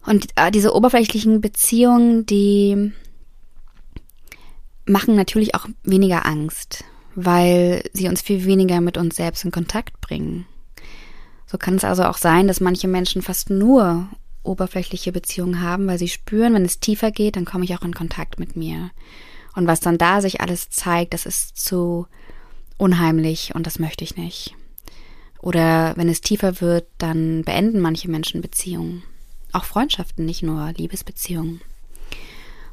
Und 0.06 0.28
äh, 0.36 0.50
diese 0.50 0.74
oberflächlichen 0.74 1.42
Beziehungen, 1.42 2.26
die 2.26 2.92
machen 4.92 5.16
natürlich 5.16 5.56
auch 5.56 5.68
weniger 5.84 6.26
Angst, 6.26 6.84
weil 7.16 7.84
sie 7.94 8.08
uns 8.08 8.22
viel 8.22 8.46
weniger 8.46 8.82
mit 8.82 8.98
uns 8.98 9.16
selbst 9.16 9.44
in 9.46 9.52
Kontakt 9.52 10.02
bringen. 10.02 10.46
So 11.48 11.58
kann 11.58 11.76
es 11.76 11.84
also 11.84 12.04
auch 12.04 12.18
sein, 12.18 12.48
dass 12.48 12.62
manche 12.62 12.88
Menschen 12.88 13.22
fast 13.22 13.50
nur 13.50 14.10
oberflächliche 14.44 15.12
Beziehungen 15.12 15.62
haben, 15.62 15.88
weil 15.88 15.98
sie 15.98 16.08
spüren, 16.08 16.54
wenn 16.54 16.66
es 16.66 16.80
tiefer 16.80 17.12
geht, 17.12 17.36
dann 17.36 17.46
komme 17.46 17.64
ich 17.64 17.76
auch 17.76 17.84
in 17.84 17.94
Kontakt 17.94 18.40
mit 18.40 18.56
mir. 18.56 18.92
Und 19.56 19.68
was 19.68 19.80
dann 19.80 19.98
da 19.98 20.22
sich 20.22 20.42
alles 20.42 20.70
zeigt, 20.70 21.14
das 21.14 21.26
ist 21.26 21.58
zu 21.58 22.08
unheimlich 22.78 23.54
und 23.54 23.68
das 23.68 23.80
möchte 23.80 24.04
ich 24.04 24.18
nicht. 24.18 24.56
Oder 25.42 25.94
wenn 25.98 26.10
es 26.10 26.22
tiefer 26.22 26.62
wird, 26.62 26.88
dann 26.98 27.44
beenden 27.44 27.80
manche 27.80 28.10
Menschen 28.10 28.42
Beziehungen. 28.42 29.04
Auch 29.52 29.66
Freundschaften, 29.66 30.26
nicht 30.26 30.44
nur 30.44 30.72
Liebesbeziehungen. 30.72 31.62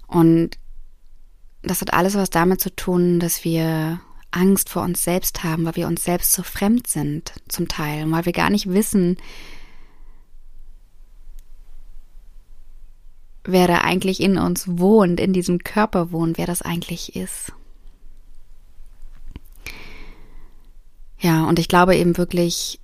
Und 0.07 0.59
das 1.63 1.81
hat 1.81 1.93
alles 1.93 2.15
was 2.15 2.31
damit 2.31 2.61
zu 2.61 2.75
tun, 2.75 3.21
dass 3.21 3.45
wir 3.45 4.01
Angst 4.31 4.69
vor 4.69 4.83
uns 4.83 5.03
selbst 5.03 5.43
haben, 5.43 5.65
weil 5.65 5.77
wir 5.77 5.87
uns 5.87 6.05
selbst 6.05 6.33
so 6.33 6.43
fremd 6.43 6.87
sind, 6.87 7.33
zum 7.49 7.69
Teil, 7.69 8.05
und 8.05 8.13
weil 8.13 8.27
wir 8.27 8.33
gar 8.33 8.51
nicht 8.51 8.69
wissen, 8.69 9.17
wer 13.45 13.67
da 13.67 13.79
eigentlich 13.79 14.21
in 14.21 14.37
uns 14.37 14.67
wohnt, 14.69 15.19
in 15.21 15.33
diesem 15.33 15.59
Körper 15.59 16.13
wohnt, 16.13 16.37
wer 16.37 16.47
das 16.47 16.63
eigentlich 16.63 17.17
ist. 17.17 17.53
Ja, 21.19 21.45
und 21.45 21.59
ich 21.59 21.69
glaube 21.69 21.97
eben 21.97 22.17
wirklich, 22.17 22.79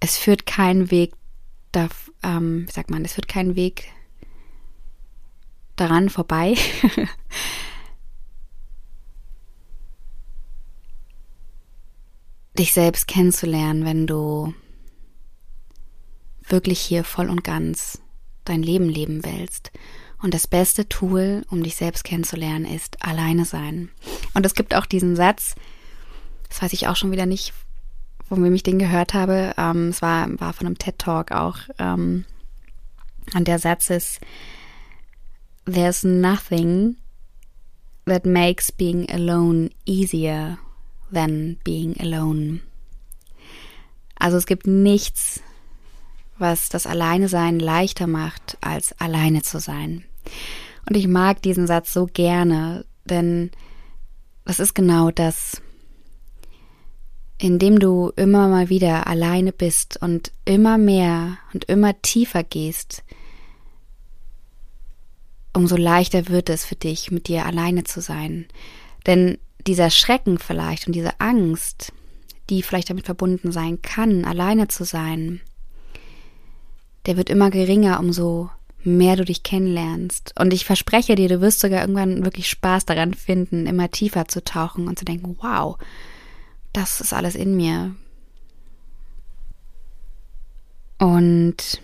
es 0.00 0.18
führt 0.18 0.46
kein 0.46 0.90
Weg, 0.90 1.14
da, 1.72 1.88
ähm, 2.22 2.66
wie 2.68 2.72
sagt 2.72 2.90
man, 2.90 3.04
es 3.04 3.14
führt 3.14 3.26
kein 3.26 3.56
Weg 3.56 3.88
daran 5.76 6.08
vorbei. 6.08 6.56
dich 12.58 12.72
selbst 12.72 13.06
kennenzulernen, 13.06 13.84
wenn 13.84 14.06
du 14.06 14.54
wirklich 16.48 16.80
hier 16.80 17.04
voll 17.04 17.28
und 17.28 17.44
ganz 17.44 18.00
dein 18.44 18.62
Leben 18.62 18.88
leben 18.88 19.24
willst. 19.24 19.70
Und 20.22 20.32
das 20.32 20.46
beste 20.46 20.88
Tool, 20.88 21.44
um 21.50 21.62
dich 21.62 21.76
selbst 21.76 22.04
kennenzulernen, 22.04 22.64
ist 22.64 23.04
alleine 23.04 23.44
sein. 23.44 23.90
Und 24.34 24.46
es 24.46 24.54
gibt 24.54 24.74
auch 24.74 24.86
diesen 24.86 25.14
Satz, 25.16 25.54
das 26.48 26.62
weiß 26.62 26.72
ich 26.72 26.88
auch 26.88 26.96
schon 26.96 27.10
wieder 27.10 27.26
nicht, 27.26 27.52
von 28.28 28.42
wem 28.42 28.54
ich 28.54 28.62
den 28.62 28.78
gehört 28.78 29.14
habe. 29.14 29.54
Ähm, 29.58 29.88
es 29.88 30.00
war, 30.00 30.28
war 30.40 30.52
von 30.52 30.66
einem 30.66 30.78
TED 30.78 30.98
Talk 30.98 31.32
auch. 31.32 31.58
Ähm, 31.78 32.24
und 33.34 33.46
der 33.46 33.58
Satz 33.58 33.90
ist, 33.90 34.20
There's 35.66 36.04
nothing 36.04 36.96
that 38.04 38.24
makes 38.24 38.70
being 38.70 39.10
alone 39.10 39.70
easier 39.84 40.58
than 41.10 41.58
being 41.64 42.00
alone. 42.00 42.60
Also 44.18 44.36
es 44.36 44.46
gibt 44.46 44.66
nichts, 44.66 45.40
was 46.38 46.68
das 46.68 46.86
Alleine 46.86 47.28
sein 47.28 47.58
leichter 47.58 48.06
macht, 48.06 48.56
als 48.60 48.98
alleine 49.00 49.42
zu 49.42 49.58
sein. 49.58 50.04
Und 50.88 50.96
ich 50.96 51.08
mag 51.08 51.42
diesen 51.42 51.66
Satz 51.66 51.92
so 51.92 52.06
gerne, 52.06 52.84
denn 53.04 53.50
das 54.44 54.60
ist 54.60 54.74
genau 54.74 55.10
das. 55.10 55.60
Indem 57.38 57.80
du 57.80 58.12
immer 58.16 58.48
mal 58.48 58.68
wieder 58.68 59.08
alleine 59.08 59.52
bist 59.52 60.00
und 60.00 60.30
immer 60.44 60.78
mehr 60.78 61.38
und 61.52 61.64
immer 61.64 62.00
tiefer 62.00 62.44
gehst, 62.44 63.02
umso 65.56 65.76
leichter 65.76 66.28
wird 66.28 66.50
es 66.50 66.64
für 66.64 66.76
dich, 66.76 67.10
mit 67.10 67.28
dir 67.28 67.46
alleine 67.46 67.84
zu 67.84 68.00
sein. 68.00 68.46
Denn 69.06 69.38
dieser 69.66 69.90
Schrecken 69.90 70.38
vielleicht 70.38 70.86
und 70.86 70.92
diese 70.92 71.18
Angst, 71.18 71.92
die 72.50 72.62
vielleicht 72.62 72.90
damit 72.90 73.06
verbunden 73.06 73.50
sein 73.50 73.82
kann, 73.82 74.24
alleine 74.24 74.68
zu 74.68 74.84
sein, 74.84 75.40
der 77.06 77.16
wird 77.16 77.30
immer 77.30 77.50
geringer, 77.50 77.98
umso 77.98 78.50
mehr 78.84 79.16
du 79.16 79.24
dich 79.24 79.42
kennenlernst. 79.42 80.34
Und 80.38 80.52
ich 80.52 80.64
verspreche 80.64 81.14
dir, 81.16 81.28
du 81.28 81.40
wirst 81.40 81.60
sogar 81.60 81.80
irgendwann 81.80 82.24
wirklich 82.24 82.48
Spaß 82.48 82.84
daran 82.84 83.14
finden, 83.14 83.66
immer 83.66 83.90
tiefer 83.90 84.28
zu 84.28 84.44
tauchen 84.44 84.86
und 84.86 84.98
zu 84.98 85.04
denken, 85.04 85.36
wow, 85.40 85.76
das 86.72 87.00
ist 87.00 87.12
alles 87.12 87.34
in 87.34 87.56
mir. 87.56 87.96
Und 90.98 91.80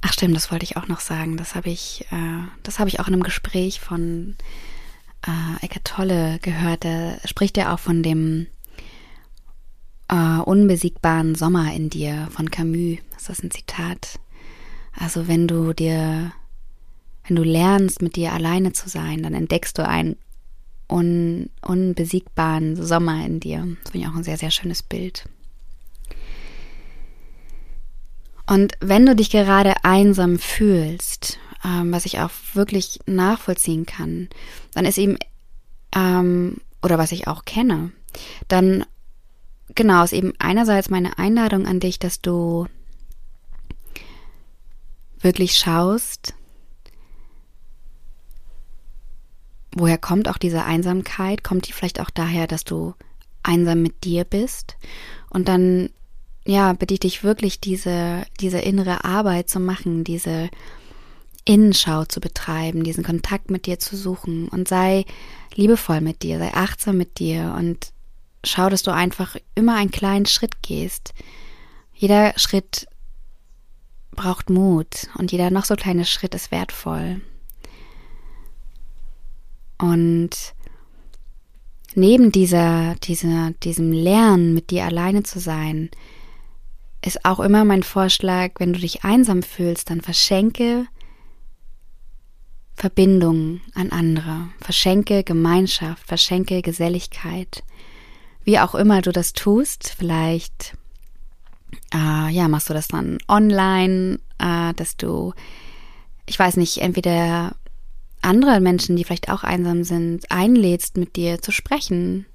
ach 0.00 0.12
stimmt, 0.12 0.36
das 0.36 0.50
wollte 0.50 0.64
ich 0.64 0.76
auch 0.76 0.88
noch 0.88 1.00
sagen. 1.00 1.36
Das 1.36 1.54
habe 1.54 1.70
ich, 1.70 2.06
äh, 2.10 2.46
das 2.62 2.78
habe 2.78 2.88
ich 2.88 3.00
auch 3.00 3.08
in 3.08 3.14
einem 3.14 3.22
Gespräch 3.22 3.80
von 3.80 4.36
äh, 5.26 5.64
Eckart 5.64 5.84
Tolle 5.84 6.38
gehört. 6.40 6.84
Da 6.84 7.16
spricht 7.24 7.58
er 7.58 7.72
auch 7.72 7.78
von 7.78 8.02
dem 8.02 8.46
äh, 10.08 10.38
unbesiegbaren 10.40 11.34
Sommer 11.34 11.72
in 11.72 11.90
dir 11.90 12.28
von 12.30 12.50
Camus. 12.50 12.98
Das 13.12 13.28
ist 13.28 13.44
ein 13.44 13.50
Zitat. 13.50 14.18
Also 14.96 15.28
wenn 15.28 15.46
du 15.46 15.72
dir, 15.72 16.32
wenn 17.26 17.36
du 17.36 17.42
lernst, 17.42 18.02
mit 18.02 18.16
dir 18.16 18.32
alleine 18.32 18.72
zu 18.72 18.88
sein, 18.88 19.22
dann 19.22 19.34
entdeckst 19.34 19.78
du 19.78 19.86
ein 19.86 20.16
un, 20.90 21.50
unbesiegbaren 21.62 22.82
Sommer 22.82 23.24
in 23.24 23.40
dir. 23.40 23.76
Das 23.82 23.92
finde 23.92 24.06
ich 24.06 24.12
auch 24.12 24.16
ein 24.16 24.24
sehr, 24.24 24.38
sehr 24.38 24.50
schönes 24.50 24.82
Bild. 24.82 25.28
Und 28.48 28.72
wenn 28.80 29.04
du 29.04 29.14
dich 29.14 29.30
gerade 29.30 29.74
einsam 29.84 30.38
fühlst, 30.38 31.38
ähm, 31.62 31.92
was 31.92 32.06
ich 32.06 32.18
auch 32.20 32.30
wirklich 32.54 32.98
nachvollziehen 33.06 33.84
kann, 33.84 34.28
dann 34.72 34.86
ist 34.86 34.96
eben, 34.96 35.18
ähm, 35.94 36.56
oder 36.82 36.96
was 36.96 37.12
ich 37.12 37.28
auch 37.28 37.44
kenne, 37.44 37.92
dann 38.48 38.86
genau 39.74 40.02
ist 40.02 40.14
eben 40.14 40.32
einerseits 40.38 40.88
meine 40.88 41.18
Einladung 41.18 41.66
an 41.66 41.78
dich, 41.78 41.98
dass 41.98 42.22
du 42.22 42.66
wirklich 45.20 45.58
schaust, 45.58 46.34
woher 49.72 49.98
kommt 49.98 50.26
auch 50.26 50.38
diese 50.38 50.64
Einsamkeit? 50.64 51.44
Kommt 51.44 51.68
die 51.68 51.72
vielleicht 51.72 52.00
auch 52.00 52.10
daher, 52.10 52.46
dass 52.46 52.64
du 52.64 52.94
einsam 53.42 53.82
mit 53.82 54.04
dir 54.04 54.24
bist? 54.24 54.76
Und 55.28 55.48
dann 55.48 55.90
ja, 56.48 56.72
bitte 56.72 56.94
ich 56.94 57.00
dich 57.00 57.24
wirklich, 57.24 57.60
diese, 57.60 58.24
diese 58.40 58.58
innere 58.58 59.04
Arbeit 59.04 59.50
zu 59.50 59.60
machen, 59.60 60.02
diese 60.02 60.48
Innenschau 61.44 62.06
zu 62.06 62.20
betreiben, 62.20 62.84
diesen 62.84 63.04
Kontakt 63.04 63.50
mit 63.50 63.66
dir 63.66 63.78
zu 63.78 63.98
suchen 63.98 64.48
und 64.48 64.66
sei 64.66 65.04
liebevoll 65.54 66.00
mit 66.00 66.22
dir, 66.22 66.38
sei 66.38 66.54
achtsam 66.54 66.96
mit 66.96 67.18
dir 67.18 67.54
und 67.58 67.92
schau, 68.44 68.70
dass 68.70 68.82
du 68.82 68.94
einfach 68.94 69.36
immer 69.56 69.76
einen 69.76 69.90
kleinen 69.90 70.24
Schritt 70.24 70.62
gehst. 70.62 71.12
Jeder 71.92 72.32
Schritt 72.38 72.86
braucht 74.12 74.48
Mut 74.48 75.08
und 75.18 75.30
jeder 75.32 75.50
noch 75.50 75.66
so 75.66 75.74
kleine 75.74 76.06
Schritt 76.06 76.34
ist 76.34 76.50
wertvoll. 76.50 77.20
Und 79.76 80.30
neben 81.94 82.32
dieser, 82.32 82.94
dieser, 83.02 83.50
diesem 83.62 83.92
Lernen, 83.92 84.54
mit 84.54 84.70
dir 84.70 84.86
alleine 84.86 85.24
zu 85.24 85.40
sein, 85.40 85.90
ist 87.08 87.24
auch 87.24 87.40
immer 87.40 87.64
mein 87.64 87.82
Vorschlag, 87.82 88.52
wenn 88.58 88.72
du 88.72 88.78
dich 88.78 89.02
einsam 89.02 89.42
fühlst, 89.42 89.90
dann 89.90 90.00
verschenke 90.00 90.86
Verbindung 92.74 93.60
an 93.74 93.90
andere, 93.90 94.50
verschenke 94.60 95.24
Gemeinschaft, 95.24 96.06
verschenke 96.06 96.62
Geselligkeit. 96.62 97.64
Wie 98.44 98.60
auch 98.60 98.74
immer 98.74 99.02
du 99.02 99.10
das 99.10 99.32
tust, 99.32 99.94
vielleicht 99.98 100.76
äh, 101.92 102.30
ja, 102.30 102.46
machst 102.46 102.70
du 102.70 102.74
das 102.74 102.88
dann 102.88 103.18
online, 103.26 104.20
äh, 104.38 104.74
dass 104.74 104.96
du, 104.96 105.32
ich 106.26 106.38
weiß 106.38 106.56
nicht, 106.56 106.78
entweder 106.78 107.56
andere 108.20 108.60
Menschen, 108.60 108.96
die 108.96 109.04
vielleicht 109.04 109.30
auch 109.30 109.44
einsam 109.44 109.82
sind, 109.82 110.30
einlädst, 110.30 110.96
mit 110.96 111.16
dir 111.16 111.40
zu 111.40 111.52
sprechen. 111.52 112.26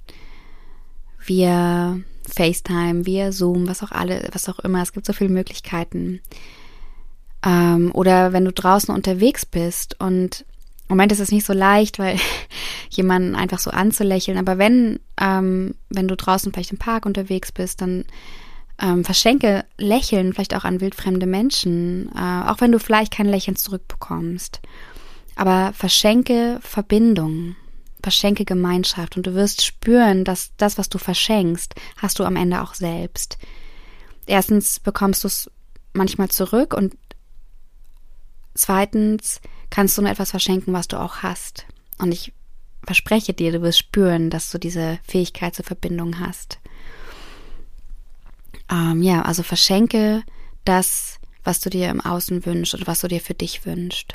Wir 1.24 2.02
FaceTime, 2.28 3.06
via 3.06 3.32
Zoom, 3.32 3.68
was 3.68 3.82
auch 3.82 3.92
alle, 3.92 4.28
was 4.32 4.48
auch 4.48 4.58
immer. 4.60 4.82
Es 4.82 4.92
gibt 4.92 5.06
so 5.06 5.12
viele 5.12 5.30
Möglichkeiten. 5.30 6.20
Ähm, 7.44 7.90
oder 7.92 8.32
wenn 8.32 8.44
du 8.44 8.52
draußen 8.52 8.94
unterwegs 8.94 9.44
bist 9.44 10.00
und 10.00 10.44
Moment 10.88 11.12
ist 11.12 11.20
es 11.20 11.32
nicht 11.32 11.46
so 11.46 11.52
leicht, 11.52 11.98
weil 11.98 12.18
jemanden 12.90 13.34
einfach 13.34 13.58
so 13.58 13.70
anzulächeln. 13.70 14.38
Aber 14.38 14.58
wenn, 14.58 15.00
ähm, 15.20 15.74
wenn 15.88 16.08
du 16.08 16.16
draußen 16.16 16.52
vielleicht 16.52 16.72
im 16.72 16.78
Park 16.78 17.06
unterwegs 17.06 17.52
bist, 17.52 17.80
dann 17.80 18.04
ähm, 18.80 19.04
verschenke 19.04 19.64
Lächeln 19.78 20.32
vielleicht 20.32 20.54
auch 20.54 20.64
an 20.64 20.80
wildfremde 20.80 21.26
Menschen, 21.26 22.10
äh, 22.14 22.48
auch 22.48 22.60
wenn 22.60 22.72
du 22.72 22.78
vielleicht 22.78 23.12
kein 23.12 23.26
Lächeln 23.26 23.56
zurückbekommst. 23.56 24.60
Aber 25.36 25.72
verschenke 25.72 26.58
Verbindung 26.60 27.56
verschenke 28.04 28.44
Gemeinschaft 28.44 29.16
und 29.16 29.26
du 29.26 29.34
wirst 29.34 29.64
spüren, 29.64 30.24
dass 30.24 30.52
das, 30.58 30.76
was 30.76 30.90
du 30.90 30.98
verschenkst, 30.98 31.74
hast 31.96 32.18
du 32.18 32.24
am 32.24 32.36
Ende 32.36 32.62
auch 32.62 32.74
selbst. 32.74 33.38
Erstens 34.26 34.78
bekommst 34.78 35.24
du 35.24 35.28
es 35.28 35.50
manchmal 35.94 36.28
zurück 36.28 36.74
und 36.74 36.94
zweitens 38.54 39.40
kannst 39.70 39.96
du 39.96 40.02
nur 40.02 40.10
etwas 40.10 40.30
verschenken, 40.30 40.74
was 40.74 40.86
du 40.86 41.00
auch 41.00 41.16
hast. 41.22 41.66
Und 41.98 42.12
ich 42.12 42.34
verspreche 42.84 43.32
dir, 43.32 43.52
du 43.52 43.62
wirst 43.62 43.78
spüren, 43.78 44.28
dass 44.28 44.50
du 44.50 44.58
diese 44.58 44.98
Fähigkeit 45.02 45.54
zur 45.54 45.64
Verbindung 45.64 46.20
hast. 46.20 46.58
Ähm, 48.70 49.02
ja, 49.02 49.22
also 49.22 49.42
verschenke 49.42 50.22
das, 50.66 51.18
was 51.42 51.60
du 51.60 51.70
dir 51.70 51.88
im 51.88 52.02
Außen 52.02 52.44
wünschst 52.44 52.74
oder 52.74 52.86
was 52.86 53.00
du 53.00 53.08
dir 53.08 53.20
für 53.20 53.34
dich 53.34 53.64
wünschst. 53.64 54.14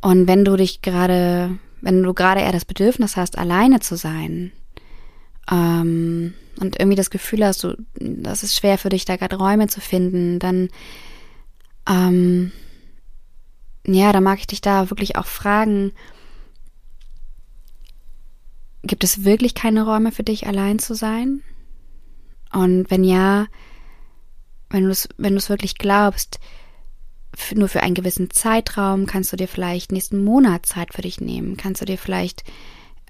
Und 0.00 0.26
wenn 0.26 0.44
du 0.44 0.56
dich 0.56 0.82
gerade, 0.82 1.58
wenn 1.80 2.02
du 2.02 2.14
gerade 2.14 2.40
eher 2.40 2.52
das 2.52 2.64
Bedürfnis 2.64 3.16
hast, 3.16 3.36
alleine 3.38 3.80
zu 3.80 3.96
sein, 3.96 4.52
ähm, 5.50 6.34
und 6.60 6.78
irgendwie 6.78 6.96
das 6.96 7.10
Gefühl 7.10 7.44
hast, 7.44 7.64
du, 7.64 7.76
das 7.94 8.42
ist 8.42 8.56
schwer 8.56 8.78
für 8.78 8.90
dich, 8.90 9.04
da 9.04 9.16
gerade 9.16 9.36
Räume 9.36 9.68
zu 9.68 9.80
finden, 9.80 10.38
dann, 10.38 10.68
ähm, 11.88 12.52
ja, 13.86 14.12
da 14.12 14.20
mag 14.20 14.38
ich 14.38 14.46
dich 14.46 14.60
da 14.60 14.90
wirklich 14.90 15.16
auch 15.16 15.26
fragen, 15.26 15.92
gibt 18.82 19.04
es 19.04 19.24
wirklich 19.24 19.54
keine 19.54 19.84
Räume 19.84 20.12
für 20.12 20.22
dich, 20.22 20.46
allein 20.46 20.78
zu 20.78 20.94
sein? 20.94 21.42
Und 22.52 22.90
wenn 22.90 23.04
ja, 23.04 23.46
wenn 24.68 24.84
du 24.84 24.90
es, 24.90 25.08
wenn 25.16 25.32
du 25.32 25.38
es 25.38 25.48
wirklich 25.48 25.78
glaubst, 25.78 26.40
nur 27.54 27.68
für 27.68 27.82
einen 27.82 27.94
gewissen 27.94 28.30
Zeitraum? 28.30 29.06
Kannst 29.06 29.32
du 29.32 29.36
dir 29.36 29.48
vielleicht 29.48 29.92
nächsten 29.92 30.22
Monat 30.24 30.66
Zeit 30.66 30.94
für 30.94 31.02
dich 31.02 31.20
nehmen? 31.20 31.56
Kannst 31.56 31.80
du 31.80 31.84
dir 31.84 31.98
vielleicht 31.98 32.44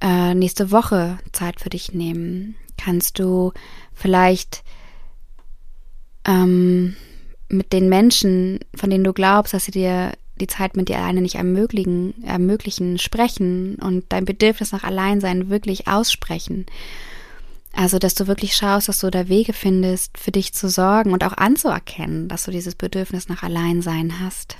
äh, 0.01 0.35
nächste 0.35 0.71
Woche 0.71 1.19
Zeit 1.33 1.61
für 1.61 1.71
dich 1.71 1.93
nehmen? 1.93 2.55
Kannst 2.77 3.19
du 3.19 3.53
vielleicht 3.93 4.63
ähm, 6.27 6.97
mit 7.49 7.73
den 7.73 7.89
Menschen, 7.89 8.61
von 8.75 8.91
denen 8.91 9.05
du 9.05 9.13
glaubst, 9.13 9.53
dass 9.53 9.65
sie 9.67 9.73
dir 9.73 10.13
die 10.41 10.47
Zeit 10.47 10.77
mit 10.77 10.89
dir 10.89 10.97
alleine 10.97 11.21
nicht 11.21 11.35
ermöglichen, 11.35 12.25
ermöglichen, 12.25 12.99
sprechen 12.99 13.77
und 13.77 14.05
dein 14.09 14.25
Bedürfnis 14.25 14.73
nach 14.73 14.85
Alleinsein 14.85 15.51
wirklich 15.51 15.87
aussprechen? 15.87 16.67
Also, 17.73 17.99
dass 17.99 18.15
du 18.15 18.27
wirklich 18.27 18.57
schaust, 18.57 18.89
dass 18.89 18.99
du 18.99 19.11
da 19.11 19.29
Wege 19.29 19.53
findest, 19.53 20.19
für 20.19 20.33
dich 20.33 20.53
zu 20.53 20.69
sorgen 20.69 21.13
und 21.13 21.25
auch 21.25 21.37
anzuerkennen, 21.37 22.29
dass 22.29 22.45
du 22.45 22.51
dieses 22.51 22.75
Bedürfnis 22.75 23.29
nach 23.29 23.43
Alleinsein 23.43 24.21
hast. 24.21 24.57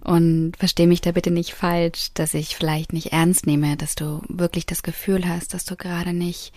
Und 0.00 0.52
versteh 0.56 0.86
mich 0.86 1.00
da 1.00 1.12
bitte 1.12 1.32
nicht 1.32 1.52
falsch, 1.52 2.10
dass 2.14 2.34
ich 2.34 2.54
vielleicht 2.54 2.92
nicht 2.92 3.12
ernst 3.12 3.46
nehme, 3.46 3.76
dass 3.76 3.96
du 3.96 4.22
wirklich 4.28 4.64
das 4.64 4.84
Gefühl 4.84 5.28
hast, 5.28 5.52
dass 5.52 5.64
du 5.64 5.74
gerade 5.74 6.12
nicht 6.12 6.52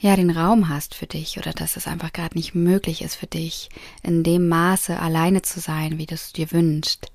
ja 0.00 0.16
den 0.16 0.30
Raum 0.30 0.68
hast 0.68 0.94
für 0.94 1.06
dich 1.06 1.38
oder 1.38 1.52
dass 1.52 1.76
es 1.76 1.86
einfach 1.86 2.12
gerade 2.12 2.36
nicht 2.36 2.54
möglich 2.54 3.02
ist 3.02 3.16
für 3.16 3.26
dich, 3.26 3.68
in 4.02 4.22
dem 4.22 4.48
Maße 4.48 4.98
alleine 4.98 5.42
zu 5.42 5.60
sein, 5.60 5.98
wie 5.98 6.06
du 6.06 6.14
es 6.14 6.32
dir 6.32 6.50
wünschst. 6.52 7.10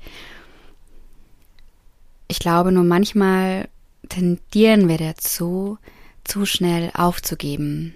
Ich 2.28 2.40
glaube 2.40 2.72
nur 2.72 2.84
manchmal 2.84 3.70
tendieren 4.14 4.88
wir 4.88 5.00
dazu, 5.00 5.80
zu 6.24 6.46
schnell 6.46 6.92
aufzugeben 6.94 7.96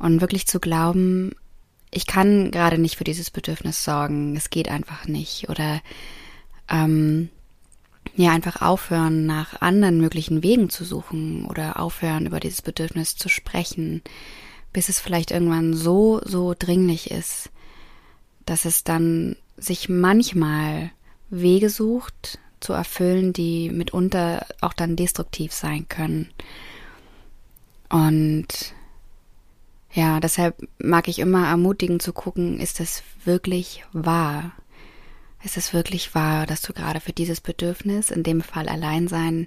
und 0.00 0.20
wirklich 0.20 0.46
zu 0.46 0.58
glauben, 0.58 1.32
ich 1.90 2.06
kann 2.06 2.50
gerade 2.50 2.76
nicht 2.76 2.96
für 2.96 3.04
dieses 3.04 3.30
Bedürfnis 3.30 3.84
sorgen, 3.84 4.36
es 4.36 4.50
geht 4.50 4.68
einfach 4.68 5.06
nicht 5.06 5.48
oder 5.48 5.80
ähm, 6.68 7.30
ja 8.16 8.32
einfach 8.32 8.60
aufhören, 8.62 9.26
nach 9.26 9.60
anderen 9.60 10.00
möglichen 10.00 10.42
Wegen 10.42 10.70
zu 10.70 10.84
suchen 10.84 11.44
oder 11.44 11.78
aufhören, 11.78 12.26
über 12.26 12.40
dieses 12.40 12.60
Bedürfnis 12.60 13.14
zu 13.14 13.28
sprechen, 13.28 14.02
bis 14.72 14.88
es 14.88 14.98
vielleicht 14.98 15.30
irgendwann 15.30 15.72
so, 15.72 16.20
so 16.24 16.54
dringlich 16.58 17.12
ist, 17.12 17.50
dass 18.44 18.64
es 18.64 18.82
dann 18.82 19.36
sich 19.56 19.88
manchmal 19.88 20.90
Wege 21.30 21.70
sucht, 21.70 22.40
zu 22.60 22.72
erfüllen, 22.72 23.32
die 23.32 23.70
mitunter 23.70 24.46
auch 24.60 24.72
dann 24.72 24.96
destruktiv 24.96 25.52
sein 25.52 25.88
können. 25.88 26.30
Und 27.88 28.74
ja, 29.92 30.20
deshalb 30.20 30.56
mag 30.78 31.08
ich 31.08 31.18
immer 31.18 31.48
ermutigen 31.48 32.00
zu 32.00 32.12
gucken, 32.12 32.60
ist 32.60 32.80
es 32.80 33.02
wirklich 33.24 33.84
wahr? 33.92 34.52
Ist 35.42 35.56
es 35.56 35.72
wirklich 35.72 36.14
wahr, 36.14 36.46
dass 36.46 36.62
du 36.62 36.72
gerade 36.72 37.00
für 37.00 37.12
dieses 37.12 37.40
Bedürfnis, 37.40 38.10
in 38.10 38.22
dem 38.22 38.42
Fall 38.42 38.68
Alleinsein, 38.68 39.46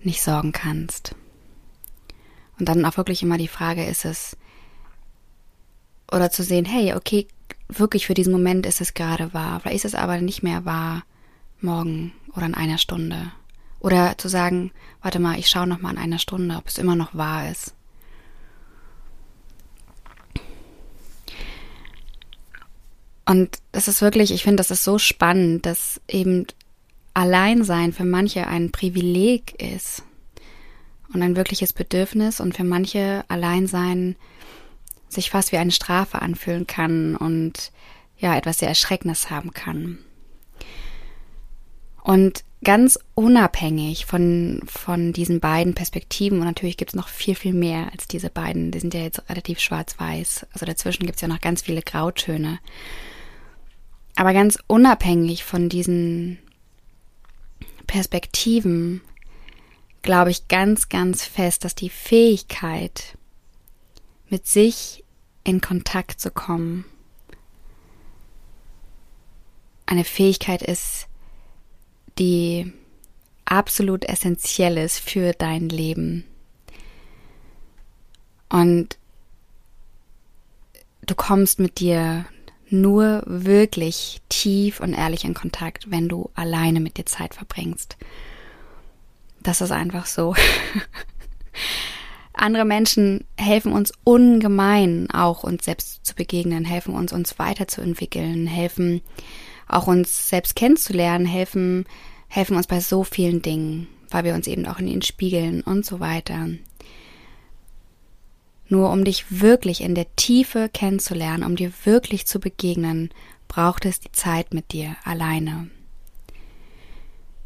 nicht 0.00 0.22
sorgen 0.22 0.52
kannst? 0.52 1.14
Und 2.58 2.68
dann 2.68 2.84
auch 2.84 2.96
wirklich 2.96 3.22
immer 3.22 3.38
die 3.38 3.48
Frage, 3.48 3.84
ist 3.84 4.04
es, 4.04 4.36
oder 6.12 6.30
zu 6.30 6.42
sehen, 6.42 6.64
hey, 6.64 6.94
okay, 6.94 7.26
wirklich 7.68 8.06
für 8.06 8.14
diesen 8.14 8.32
Moment 8.32 8.66
ist 8.66 8.80
es 8.80 8.94
gerade 8.94 9.34
wahr, 9.34 9.60
vielleicht 9.60 9.84
ist 9.84 9.94
es 9.94 9.94
aber 9.94 10.20
nicht 10.20 10.42
mehr 10.42 10.64
wahr 10.64 11.02
morgen 11.64 12.12
oder 12.36 12.46
in 12.46 12.54
einer 12.54 12.78
Stunde. 12.78 13.32
Oder 13.80 14.16
zu 14.16 14.28
sagen, 14.28 14.70
warte 15.02 15.18
mal, 15.18 15.38
ich 15.38 15.48
schaue 15.48 15.66
noch 15.66 15.80
mal 15.80 15.90
in 15.90 15.98
einer 15.98 16.18
Stunde, 16.18 16.56
ob 16.56 16.68
es 16.68 16.78
immer 16.78 16.94
noch 16.94 17.14
wahr 17.14 17.50
ist. 17.50 17.74
Und 23.26 23.58
das 23.72 23.88
ist 23.88 24.02
wirklich, 24.02 24.32
ich 24.32 24.42
finde, 24.42 24.56
das 24.56 24.70
ist 24.70 24.84
so 24.84 24.98
spannend, 24.98 25.66
dass 25.66 26.00
eben 26.08 26.46
Alleinsein 27.14 27.92
für 27.92 28.04
manche 28.04 28.46
ein 28.46 28.70
Privileg 28.70 29.60
ist 29.60 30.02
und 31.12 31.22
ein 31.22 31.36
wirkliches 31.36 31.72
Bedürfnis 31.72 32.40
und 32.40 32.54
für 32.54 32.64
manche 32.64 33.24
Alleinsein 33.28 34.16
sich 35.08 35.30
fast 35.30 35.52
wie 35.52 35.58
eine 35.58 35.70
Strafe 35.70 36.20
anfühlen 36.20 36.66
kann 36.66 37.16
und 37.16 37.72
ja, 38.18 38.36
etwas 38.36 38.58
sehr 38.58 38.68
Erschreckendes 38.68 39.30
haben 39.30 39.52
kann. 39.52 40.03
Und 42.04 42.44
ganz 42.62 42.98
unabhängig 43.14 44.04
von, 44.04 44.60
von 44.66 45.14
diesen 45.14 45.40
beiden 45.40 45.74
Perspektiven, 45.74 46.38
und 46.38 46.44
natürlich 46.44 46.76
gibt 46.76 46.90
es 46.90 46.94
noch 46.94 47.08
viel, 47.08 47.34
viel 47.34 47.54
mehr 47.54 47.90
als 47.92 48.06
diese 48.06 48.28
beiden, 48.28 48.70
die 48.70 48.78
sind 48.78 48.92
ja 48.92 49.00
jetzt 49.00 49.22
relativ 49.30 49.58
schwarz-weiß, 49.58 50.46
also 50.52 50.66
dazwischen 50.66 51.06
gibt 51.06 51.16
es 51.16 51.22
ja 51.22 51.28
noch 51.28 51.40
ganz 51.40 51.62
viele 51.62 51.80
Grautöne. 51.80 52.60
Aber 54.16 54.34
ganz 54.34 54.58
unabhängig 54.66 55.44
von 55.44 55.70
diesen 55.70 56.38
Perspektiven 57.86 59.00
glaube 60.02 60.30
ich 60.30 60.46
ganz, 60.48 60.90
ganz 60.90 61.24
fest, 61.24 61.64
dass 61.64 61.74
die 61.74 61.90
Fähigkeit, 61.90 63.16
mit 64.28 64.46
sich 64.46 65.04
in 65.42 65.62
Kontakt 65.62 66.20
zu 66.20 66.30
kommen, 66.30 66.84
eine 69.86 70.04
Fähigkeit 70.04 70.62
ist, 70.62 71.08
die 72.18 72.72
absolut 73.44 74.04
essentiell 74.04 74.78
ist 74.78 74.98
für 74.98 75.32
dein 75.32 75.68
Leben. 75.68 76.24
Und 78.48 78.98
du 81.06 81.14
kommst 81.14 81.58
mit 81.58 81.80
dir 81.80 82.26
nur 82.70 83.22
wirklich 83.26 84.20
tief 84.28 84.80
und 84.80 84.94
ehrlich 84.94 85.24
in 85.24 85.34
Kontakt, 85.34 85.90
wenn 85.90 86.08
du 86.08 86.30
alleine 86.34 86.80
mit 86.80 86.96
dir 86.96 87.06
Zeit 87.06 87.34
verbringst. 87.34 87.96
Das 89.42 89.60
ist 89.60 89.70
einfach 89.70 90.06
so. 90.06 90.34
Andere 92.32 92.64
Menschen 92.64 93.24
helfen 93.36 93.72
uns 93.72 93.92
ungemein, 94.02 95.08
auch 95.10 95.44
uns 95.44 95.64
selbst 95.64 96.04
zu 96.04 96.14
begegnen, 96.14 96.64
helfen 96.64 96.94
uns, 96.94 97.12
uns 97.12 97.38
weiterzuentwickeln, 97.38 98.46
helfen 98.46 99.02
auch 99.68 99.86
uns 99.86 100.28
selbst 100.28 100.56
kennenzulernen, 100.56 101.26
helfen, 101.26 101.86
helfen 102.28 102.56
uns 102.56 102.66
bei 102.66 102.80
so 102.80 103.04
vielen 103.04 103.42
Dingen, 103.42 103.88
weil 104.10 104.24
wir 104.24 104.34
uns 104.34 104.46
eben 104.46 104.66
auch 104.66 104.78
in 104.78 104.88
ihnen 104.88 105.02
spiegeln 105.02 105.62
und 105.62 105.84
so 105.86 106.00
weiter. 106.00 106.48
Nur 108.68 108.90
um 108.90 109.04
dich 109.04 109.40
wirklich 109.40 109.82
in 109.82 109.94
der 109.94 110.14
Tiefe 110.16 110.68
kennenzulernen, 110.72 111.44
um 111.44 111.56
dir 111.56 111.72
wirklich 111.84 112.26
zu 112.26 112.40
begegnen, 112.40 113.10
braucht 113.48 113.84
es 113.84 114.00
die 114.00 114.12
Zeit 114.12 114.54
mit 114.54 114.72
dir 114.72 114.96
alleine. 115.04 115.68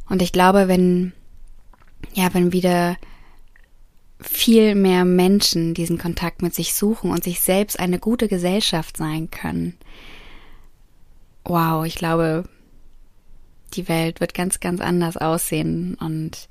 Und 0.08 0.22
ich 0.22 0.32
glaube, 0.32 0.68
wenn, 0.68 1.12
ja, 2.14 2.32
wenn 2.32 2.52
wieder 2.52 2.96
viel 4.20 4.74
mehr 4.74 5.04
Menschen 5.04 5.74
diesen 5.74 5.98
Kontakt 5.98 6.42
mit 6.42 6.54
sich 6.54 6.74
suchen 6.74 7.10
und 7.10 7.22
sich 7.22 7.40
selbst 7.40 7.78
eine 7.78 7.98
gute 7.98 8.28
Gesellschaft 8.28 8.96
sein 8.96 9.30
können, 9.30 9.76
wow, 11.48 11.84
ich 11.84 11.96
glaube, 11.96 12.44
die 13.74 13.88
Welt 13.88 14.20
wird 14.20 14.34
ganz, 14.34 14.60
ganz 14.60 14.80
anders 14.80 15.16
aussehen 15.16 15.94
und 15.94 16.48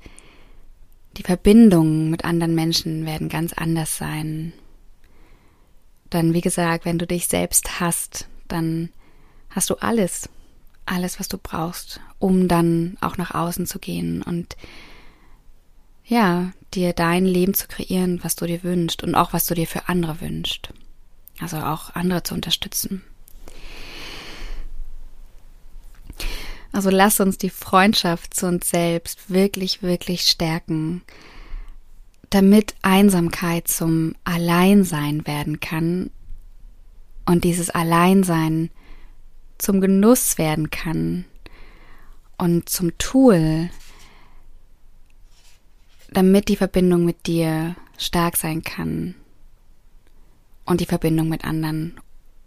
die 1.16 1.22
Verbindungen 1.22 2.10
mit 2.10 2.24
anderen 2.24 2.54
Menschen 2.54 3.06
werden 3.06 3.28
ganz 3.28 3.52
anders 3.52 3.96
sein 3.96 4.52
dann, 6.10 6.34
wie 6.34 6.40
gesagt, 6.40 6.84
wenn 6.84 6.98
du 6.98 7.06
dich 7.06 7.28
selbst 7.28 7.80
hast, 7.80 8.28
dann 8.48 8.90
hast 9.50 9.70
du 9.70 9.76
alles, 9.76 10.28
alles, 10.86 11.20
was 11.20 11.28
du 11.28 11.38
brauchst, 11.38 12.00
um 12.18 12.48
dann 12.48 12.96
auch 13.00 13.16
nach 13.16 13.34
außen 13.34 13.66
zu 13.66 13.78
gehen 13.78 14.22
und 14.22 14.56
ja, 16.04 16.52
dir 16.72 16.94
dein 16.94 17.26
Leben 17.26 17.52
zu 17.52 17.68
kreieren, 17.68 18.24
was 18.24 18.34
du 18.34 18.46
dir 18.46 18.62
wünschst 18.62 19.02
und 19.02 19.14
auch 19.14 19.34
was 19.34 19.44
du 19.44 19.54
dir 19.54 19.66
für 19.66 19.88
andere 19.88 20.22
wünschst. 20.22 20.72
Also 21.38 21.58
auch 21.58 21.94
andere 21.94 22.22
zu 22.22 22.34
unterstützen. 22.34 23.02
Also 26.72 26.90
lass 26.90 27.20
uns 27.20 27.38
die 27.38 27.50
Freundschaft 27.50 28.34
zu 28.34 28.46
uns 28.46 28.68
selbst 28.70 29.30
wirklich, 29.30 29.82
wirklich 29.82 30.22
stärken 30.22 31.02
damit 32.30 32.74
Einsamkeit 32.82 33.68
zum 33.68 34.14
Alleinsein 34.24 35.26
werden 35.26 35.60
kann 35.60 36.10
und 37.24 37.44
dieses 37.44 37.70
Alleinsein 37.70 38.70
zum 39.56 39.80
Genuss 39.80 40.38
werden 40.38 40.70
kann 40.70 41.24
und 42.36 42.68
zum 42.68 42.96
Tool, 42.98 43.70
damit 46.10 46.48
die 46.48 46.56
Verbindung 46.56 47.04
mit 47.04 47.26
dir 47.26 47.74
stark 47.96 48.36
sein 48.36 48.62
kann 48.62 49.14
und 50.64 50.80
die 50.80 50.86
Verbindung 50.86 51.28
mit 51.28 51.44
anderen 51.44 51.98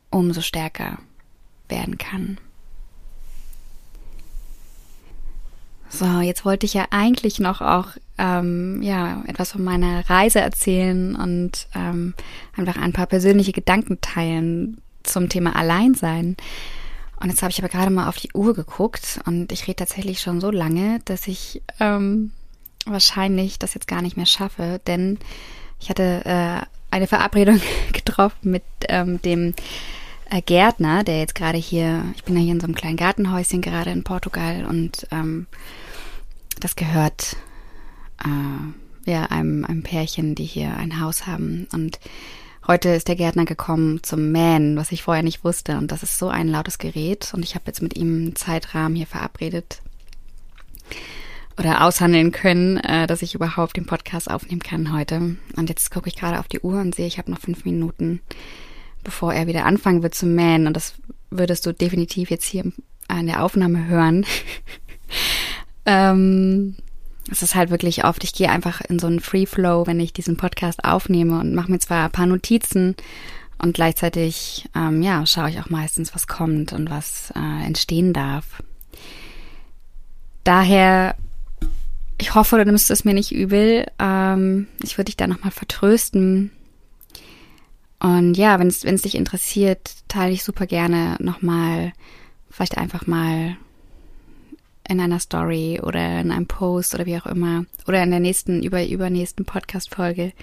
umso 0.09 0.41
stärker 0.41 0.99
werden 1.69 1.97
kann. 1.97 2.37
So, 5.91 6.21
jetzt 6.21 6.45
wollte 6.45 6.65
ich 6.65 6.73
ja 6.73 6.85
eigentlich 6.91 7.39
noch 7.39 7.59
auch 7.59 7.87
ähm, 8.17 8.81
ja 8.81 9.23
etwas 9.27 9.51
von 9.51 9.63
meiner 9.63 10.09
Reise 10.09 10.39
erzählen 10.39 11.15
und 11.15 11.67
ähm, 11.75 12.13
einfach 12.55 12.77
ein 12.77 12.93
paar 12.93 13.07
persönliche 13.07 13.51
Gedanken 13.51 13.99
teilen 13.99 14.81
zum 15.03 15.27
Thema 15.27 15.55
Alleinsein. 15.55 16.37
Und 17.19 17.29
jetzt 17.29 17.41
habe 17.43 17.51
ich 17.51 17.59
aber 17.59 17.67
gerade 17.67 17.91
mal 17.91 18.07
auf 18.07 18.17
die 18.17 18.31
Uhr 18.33 18.53
geguckt 18.53 19.19
und 19.25 19.51
ich 19.51 19.67
rede 19.67 19.75
tatsächlich 19.77 20.21
schon 20.21 20.39
so 20.39 20.49
lange, 20.49 21.01
dass 21.05 21.27
ich 21.27 21.61
ähm, 21.79 22.31
wahrscheinlich 22.85 23.59
das 23.59 23.73
jetzt 23.73 23.87
gar 23.87 24.01
nicht 24.01 24.17
mehr 24.17 24.25
schaffe, 24.25 24.79
denn 24.87 25.19
ich 25.79 25.89
hatte 25.89 26.21
äh, 26.25 26.65
eine 26.89 27.07
Verabredung 27.07 27.59
getroffen 27.93 28.51
mit 28.51 28.63
ähm, 28.87 29.21
dem 29.21 29.53
Gärtner, 30.39 31.03
der 31.03 31.19
jetzt 31.19 31.35
gerade 31.35 31.57
hier, 31.57 32.05
ich 32.15 32.23
bin 32.23 32.37
ja 32.37 32.41
hier 32.41 32.53
in 32.53 32.61
so 32.61 32.65
einem 32.65 32.75
kleinen 32.75 32.95
Gartenhäuschen 32.95 33.61
gerade 33.61 33.91
in 33.91 34.03
Portugal 34.03 34.65
und 34.65 35.07
ähm, 35.11 35.47
das 36.61 36.77
gehört 36.77 37.35
äh, 38.23 39.09
ja 39.11 39.25
einem, 39.25 39.65
einem 39.65 39.83
Pärchen, 39.83 40.35
die 40.35 40.45
hier 40.45 40.77
ein 40.77 41.01
Haus 41.01 41.27
haben. 41.27 41.67
Und 41.73 41.99
heute 42.67 42.89
ist 42.89 43.07
der 43.07 43.15
Gärtner 43.15 43.45
gekommen 43.45 44.03
zum 44.03 44.31
Mähen, 44.31 44.77
was 44.77 44.91
ich 44.91 45.03
vorher 45.03 45.23
nicht 45.23 45.43
wusste. 45.43 45.77
Und 45.77 45.91
das 45.91 46.03
ist 46.03 46.17
so 46.17 46.29
ein 46.29 46.47
lautes 46.47 46.77
Gerät. 46.77 47.33
Und 47.33 47.43
ich 47.43 47.55
habe 47.55 47.65
jetzt 47.67 47.81
mit 47.81 47.97
ihm 47.97 48.15
einen 48.15 48.35
Zeitrahmen 48.35 48.95
hier 48.95 49.07
verabredet 49.07 49.81
oder 51.57 51.83
aushandeln 51.83 52.31
können, 52.31 52.77
äh, 52.77 53.07
dass 53.07 53.21
ich 53.21 53.35
überhaupt 53.35 53.75
den 53.75 53.85
Podcast 53.85 54.29
aufnehmen 54.29 54.61
kann 54.61 54.93
heute. 54.93 55.35
Und 55.55 55.69
jetzt 55.69 55.91
gucke 55.91 56.07
ich 56.07 56.15
gerade 56.15 56.39
auf 56.39 56.47
die 56.47 56.61
Uhr 56.61 56.79
und 56.79 56.95
sehe, 56.95 57.07
ich 57.07 57.17
habe 57.17 57.31
noch 57.31 57.39
fünf 57.39 57.65
Minuten, 57.65 58.21
bevor 59.03 59.33
er 59.33 59.47
wieder 59.47 59.65
anfangen 59.65 60.03
wird 60.03 60.15
zu 60.15 60.25
mähen. 60.25 60.67
Und 60.67 60.75
das 60.75 60.93
würdest 61.29 61.65
du 61.65 61.73
definitiv 61.73 62.29
jetzt 62.29 62.45
hier 62.45 62.71
in 63.09 63.27
der 63.27 63.43
Aufnahme 63.43 63.87
hören. 63.87 64.25
Ähm, 65.85 66.75
es 67.29 67.41
ist 67.41 67.55
halt 67.55 67.69
wirklich 67.69 68.03
oft, 68.03 68.23
ich 68.23 68.33
gehe 68.33 68.49
einfach 68.49 68.81
in 68.81 68.99
so 68.99 69.07
einen 69.07 69.19
Free 69.19 69.45
Flow, 69.45 69.87
wenn 69.87 69.99
ich 69.99 70.13
diesen 70.13 70.37
Podcast 70.37 70.83
aufnehme 70.83 71.39
und 71.39 71.55
mache 71.55 71.71
mir 71.71 71.79
zwar 71.79 72.05
ein 72.05 72.11
paar 72.11 72.25
Notizen 72.25 72.95
und 73.57 73.73
gleichzeitig, 73.73 74.69
ähm, 74.75 75.01
ja, 75.01 75.25
schaue 75.25 75.49
ich 75.49 75.59
auch 75.59 75.69
meistens, 75.69 76.13
was 76.15 76.27
kommt 76.27 76.73
und 76.73 76.89
was 76.89 77.31
äh, 77.35 77.65
entstehen 77.65 78.13
darf. 78.13 78.63
Daher, 80.43 81.15
ich 82.17 82.33
hoffe, 82.33 82.57
du 82.57 82.65
nimmst 82.65 82.89
es 82.89 83.05
mir 83.05 83.13
nicht 83.13 83.31
übel. 83.31 83.85
Ähm, 83.99 84.67
ich 84.81 84.97
würde 84.97 85.05
dich 85.05 85.17
da 85.17 85.27
nochmal 85.27 85.51
vertrösten. 85.51 86.51
Und 88.01 88.33
ja, 88.33 88.57
wenn 88.59 88.67
es, 88.67 88.81
dich 88.81 89.13
interessiert, 89.13 89.93
teile 90.07 90.31
ich 90.33 90.43
super 90.43 90.65
gerne 90.65 91.17
nochmal, 91.19 91.93
vielleicht 92.49 92.77
einfach 92.79 93.05
mal 93.05 93.57
in 94.89 94.99
einer 94.99 95.19
Story 95.19 95.79
oder 95.81 96.19
in 96.19 96.31
einem 96.31 96.47
Post 96.47 96.95
oder 96.95 97.05
wie 97.05 97.17
auch 97.17 97.27
immer 97.27 97.65
oder 97.87 98.01
in 98.01 98.09
der 98.09 98.19
nächsten, 98.19 98.63
über, 98.63 98.83
übernächsten 98.85 99.45
Podcast-Folge 99.45 100.33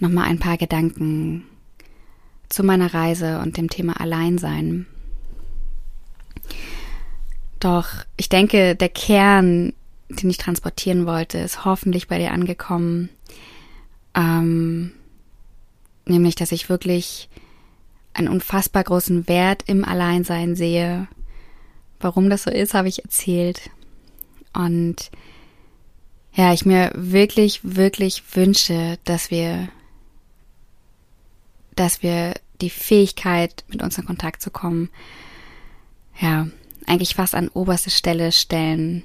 nochmal 0.00 0.24
ein 0.28 0.38
paar 0.38 0.56
Gedanken 0.56 1.44
zu 2.48 2.64
meiner 2.64 2.94
Reise 2.94 3.40
und 3.40 3.58
dem 3.58 3.68
Thema 3.68 4.00
Alleinsein. 4.00 4.86
Doch 7.60 7.88
ich 8.16 8.30
denke, 8.30 8.74
der 8.74 8.88
Kern, 8.88 9.74
den 10.08 10.30
ich 10.30 10.38
transportieren 10.38 11.04
wollte, 11.04 11.36
ist 11.38 11.66
hoffentlich 11.66 12.08
bei 12.08 12.18
dir 12.18 12.32
angekommen. 12.32 13.10
Ähm, 14.14 14.92
nämlich, 16.04 16.34
dass 16.34 16.52
ich 16.52 16.68
wirklich 16.68 17.28
einen 18.14 18.28
unfassbar 18.28 18.84
großen 18.84 19.28
Wert 19.28 19.64
im 19.66 19.84
Alleinsein 19.84 20.54
sehe 20.54 21.08
Warum 22.02 22.28
das 22.28 22.42
so 22.42 22.50
ist, 22.50 22.74
habe 22.74 22.88
ich 22.88 23.04
erzählt. 23.04 23.70
Und 24.52 25.12
ja, 26.34 26.52
ich 26.52 26.66
mir 26.66 26.90
wirklich, 26.94 27.60
wirklich 27.62 28.22
wünsche, 28.34 28.98
dass 29.04 29.30
wir, 29.30 29.68
dass 31.76 32.02
wir 32.02 32.34
die 32.60 32.70
Fähigkeit, 32.70 33.64
mit 33.68 33.82
uns 33.82 33.98
in 33.98 34.04
Kontakt 34.04 34.42
zu 34.42 34.50
kommen, 34.50 34.90
ja, 36.20 36.48
eigentlich 36.86 37.14
fast 37.14 37.36
an 37.36 37.48
oberste 37.48 37.90
Stelle 37.90 38.32
stellen. 38.32 39.04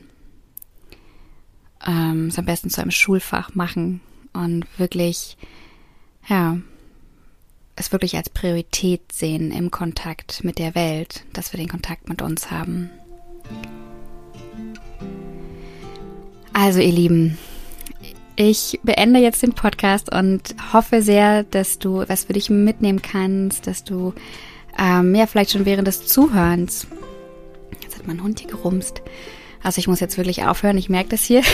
Ähm, 1.85 2.27
es 2.27 2.39
am 2.39 2.45
besten 2.45 2.71
zu 2.71 2.81
einem 2.81 2.91
Schulfach 2.91 3.53
machen 3.53 4.01
und 4.33 4.65
wirklich, 4.79 5.37
ja, 6.27 6.57
es 7.77 7.91
wirklich 7.91 8.17
als 8.17 8.29
Priorität 8.29 9.11
sehen 9.11 9.51
im 9.51 9.71
Kontakt 9.71 10.43
mit 10.43 10.59
der 10.59 10.75
Welt, 10.75 11.23
dass 11.33 11.53
wir 11.53 11.59
den 11.59 11.69
Kontakt 11.69 12.09
mit 12.09 12.21
uns 12.21 12.51
haben. 12.51 12.89
Also 16.53 16.79
ihr 16.79 16.91
Lieben, 16.91 17.37
ich 18.35 18.79
beende 18.83 19.19
jetzt 19.19 19.43
den 19.43 19.53
Podcast 19.53 20.13
und 20.13 20.55
hoffe 20.73 21.01
sehr, 21.01 21.43
dass 21.43 21.79
du 21.79 22.03
was 22.07 22.25
für 22.25 22.33
dich 22.33 22.49
mitnehmen 22.49 23.01
kannst, 23.01 23.67
dass 23.67 23.83
du 23.83 24.13
ähm, 24.77 25.13
ja 25.13 25.27
vielleicht 25.27 25.51
schon 25.51 25.65
während 25.65 25.87
des 25.87 26.07
Zuhörens. 26.07 26.87
Jetzt 27.81 27.97
hat 27.97 28.07
mein 28.07 28.23
Hund 28.23 28.39
hier 28.39 28.49
gerumst. 28.49 29.01
Also 29.61 29.79
ich 29.79 29.87
muss 29.87 29.99
jetzt 29.99 30.17
wirklich 30.17 30.45
aufhören, 30.45 30.77
ich 30.77 30.89
merke 30.89 31.09
das 31.09 31.23
hier. 31.23 31.43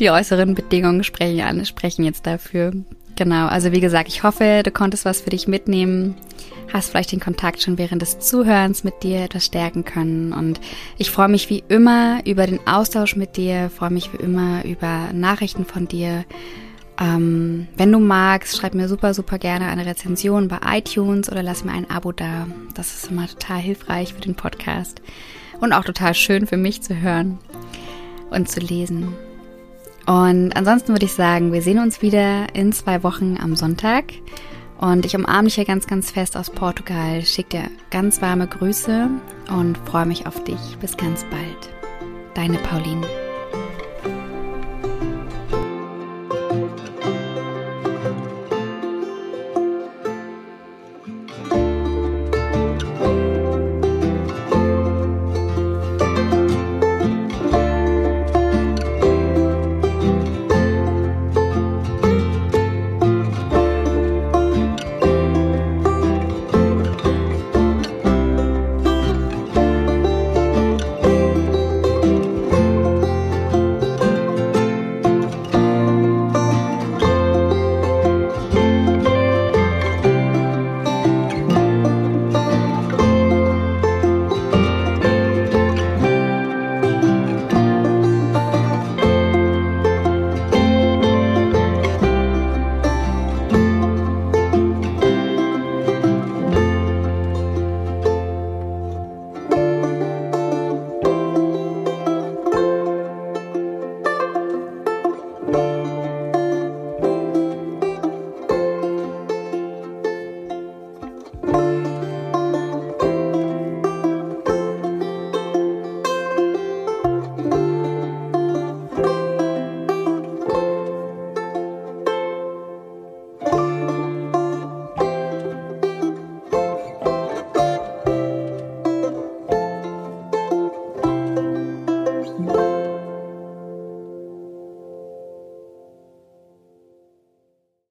Die 0.00 0.10
äußeren 0.10 0.54
Bedingungen 0.54 1.04
sprechen, 1.04 1.66
sprechen 1.66 2.04
jetzt 2.04 2.26
dafür. 2.26 2.72
Genau, 3.20 3.48
also 3.48 3.70
wie 3.70 3.80
gesagt, 3.80 4.08
ich 4.08 4.22
hoffe, 4.22 4.62
du 4.64 4.70
konntest 4.70 5.04
was 5.04 5.20
für 5.20 5.28
dich 5.28 5.46
mitnehmen, 5.46 6.14
hast 6.72 6.88
vielleicht 6.88 7.12
den 7.12 7.20
Kontakt 7.20 7.60
schon 7.60 7.76
während 7.76 8.00
des 8.00 8.18
Zuhörens 8.18 8.82
mit 8.82 9.02
dir 9.02 9.20
etwas 9.20 9.44
stärken 9.44 9.84
können. 9.84 10.32
Und 10.32 10.58
ich 10.96 11.10
freue 11.10 11.28
mich 11.28 11.50
wie 11.50 11.62
immer 11.68 12.22
über 12.24 12.46
den 12.46 12.66
Austausch 12.66 13.16
mit 13.16 13.36
dir, 13.36 13.68
freue 13.68 13.90
mich 13.90 14.10
wie 14.14 14.22
immer 14.22 14.64
über 14.64 15.10
Nachrichten 15.12 15.66
von 15.66 15.86
dir. 15.86 16.24
Ähm, 16.98 17.68
wenn 17.76 17.92
du 17.92 17.98
magst, 17.98 18.56
schreib 18.56 18.72
mir 18.72 18.88
super, 18.88 19.12
super 19.12 19.36
gerne 19.36 19.66
eine 19.66 19.84
Rezension 19.84 20.48
bei 20.48 20.78
iTunes 20.78 21.30
oder 21.30 21.42
lass 21.42 21.62
mir 21.62 21.72
ein 21.72 21.90
Abo 21.90 22.12
da. 22.12 22.46
Das 22.74 22.94
ist 22.94 23.10
immer 23.10 23.26
total 23.26 23.58
hilfreich 23.58 24.14
für 24.14 24.22
den 24.22 24.34
Podcast 24.34 25.02
und 25.60 25.74
auch 25.74 25.84
total 25.84 26.14
schön 26.14 26.46
für 26.46 26.56
mich 26.56 26.80
zu 26.80 26.98
hören 27.02 27.38
und 28.30 28.48
zu 28.48 28.60
lesen. 28.60 29.14
Und 30.06 30.56
ansonsten 30.56 30.88
würde 30.92 31.06
ich 31.06 31.12
sagen, 31.12 31.52
wir 31.52 31.62
sehen 31.62 31.78
uns 31.78 32.02
wieder 32.02 32.54
in 32.54 32.72
zwei 32.72 33.02
Wochen 33.02 33.36
am 33.40 33.54
Sonntag. 33.54 34.04
Und 34.78 35.04
ich 35.04 35.14
umarme 35.14 35.44
dich 35.44 35.56
hier 35.56 35.66
ganz, 35.66 35.86
ganz 35.86 36.10
fest 36.10 36.36
aus 36.36 36.50
Portugal, 36.50 37.22
schicke 37.22 37.58
dir 37.58 37.70
ganz 37.90 38.22
warme 38.22 38.46
Grüße 38.46 39.10
und 39.54 39.76
freue 39.86 40.06
mich 40.06 40.26
auf 40.26 40.42
dich. 40.44 40.78
Bis 40.80 40.96
ganz 40.96 41.24
bald. 41.30 41.70
Deine 42.34 42.56
Pauline. 42.58 43.29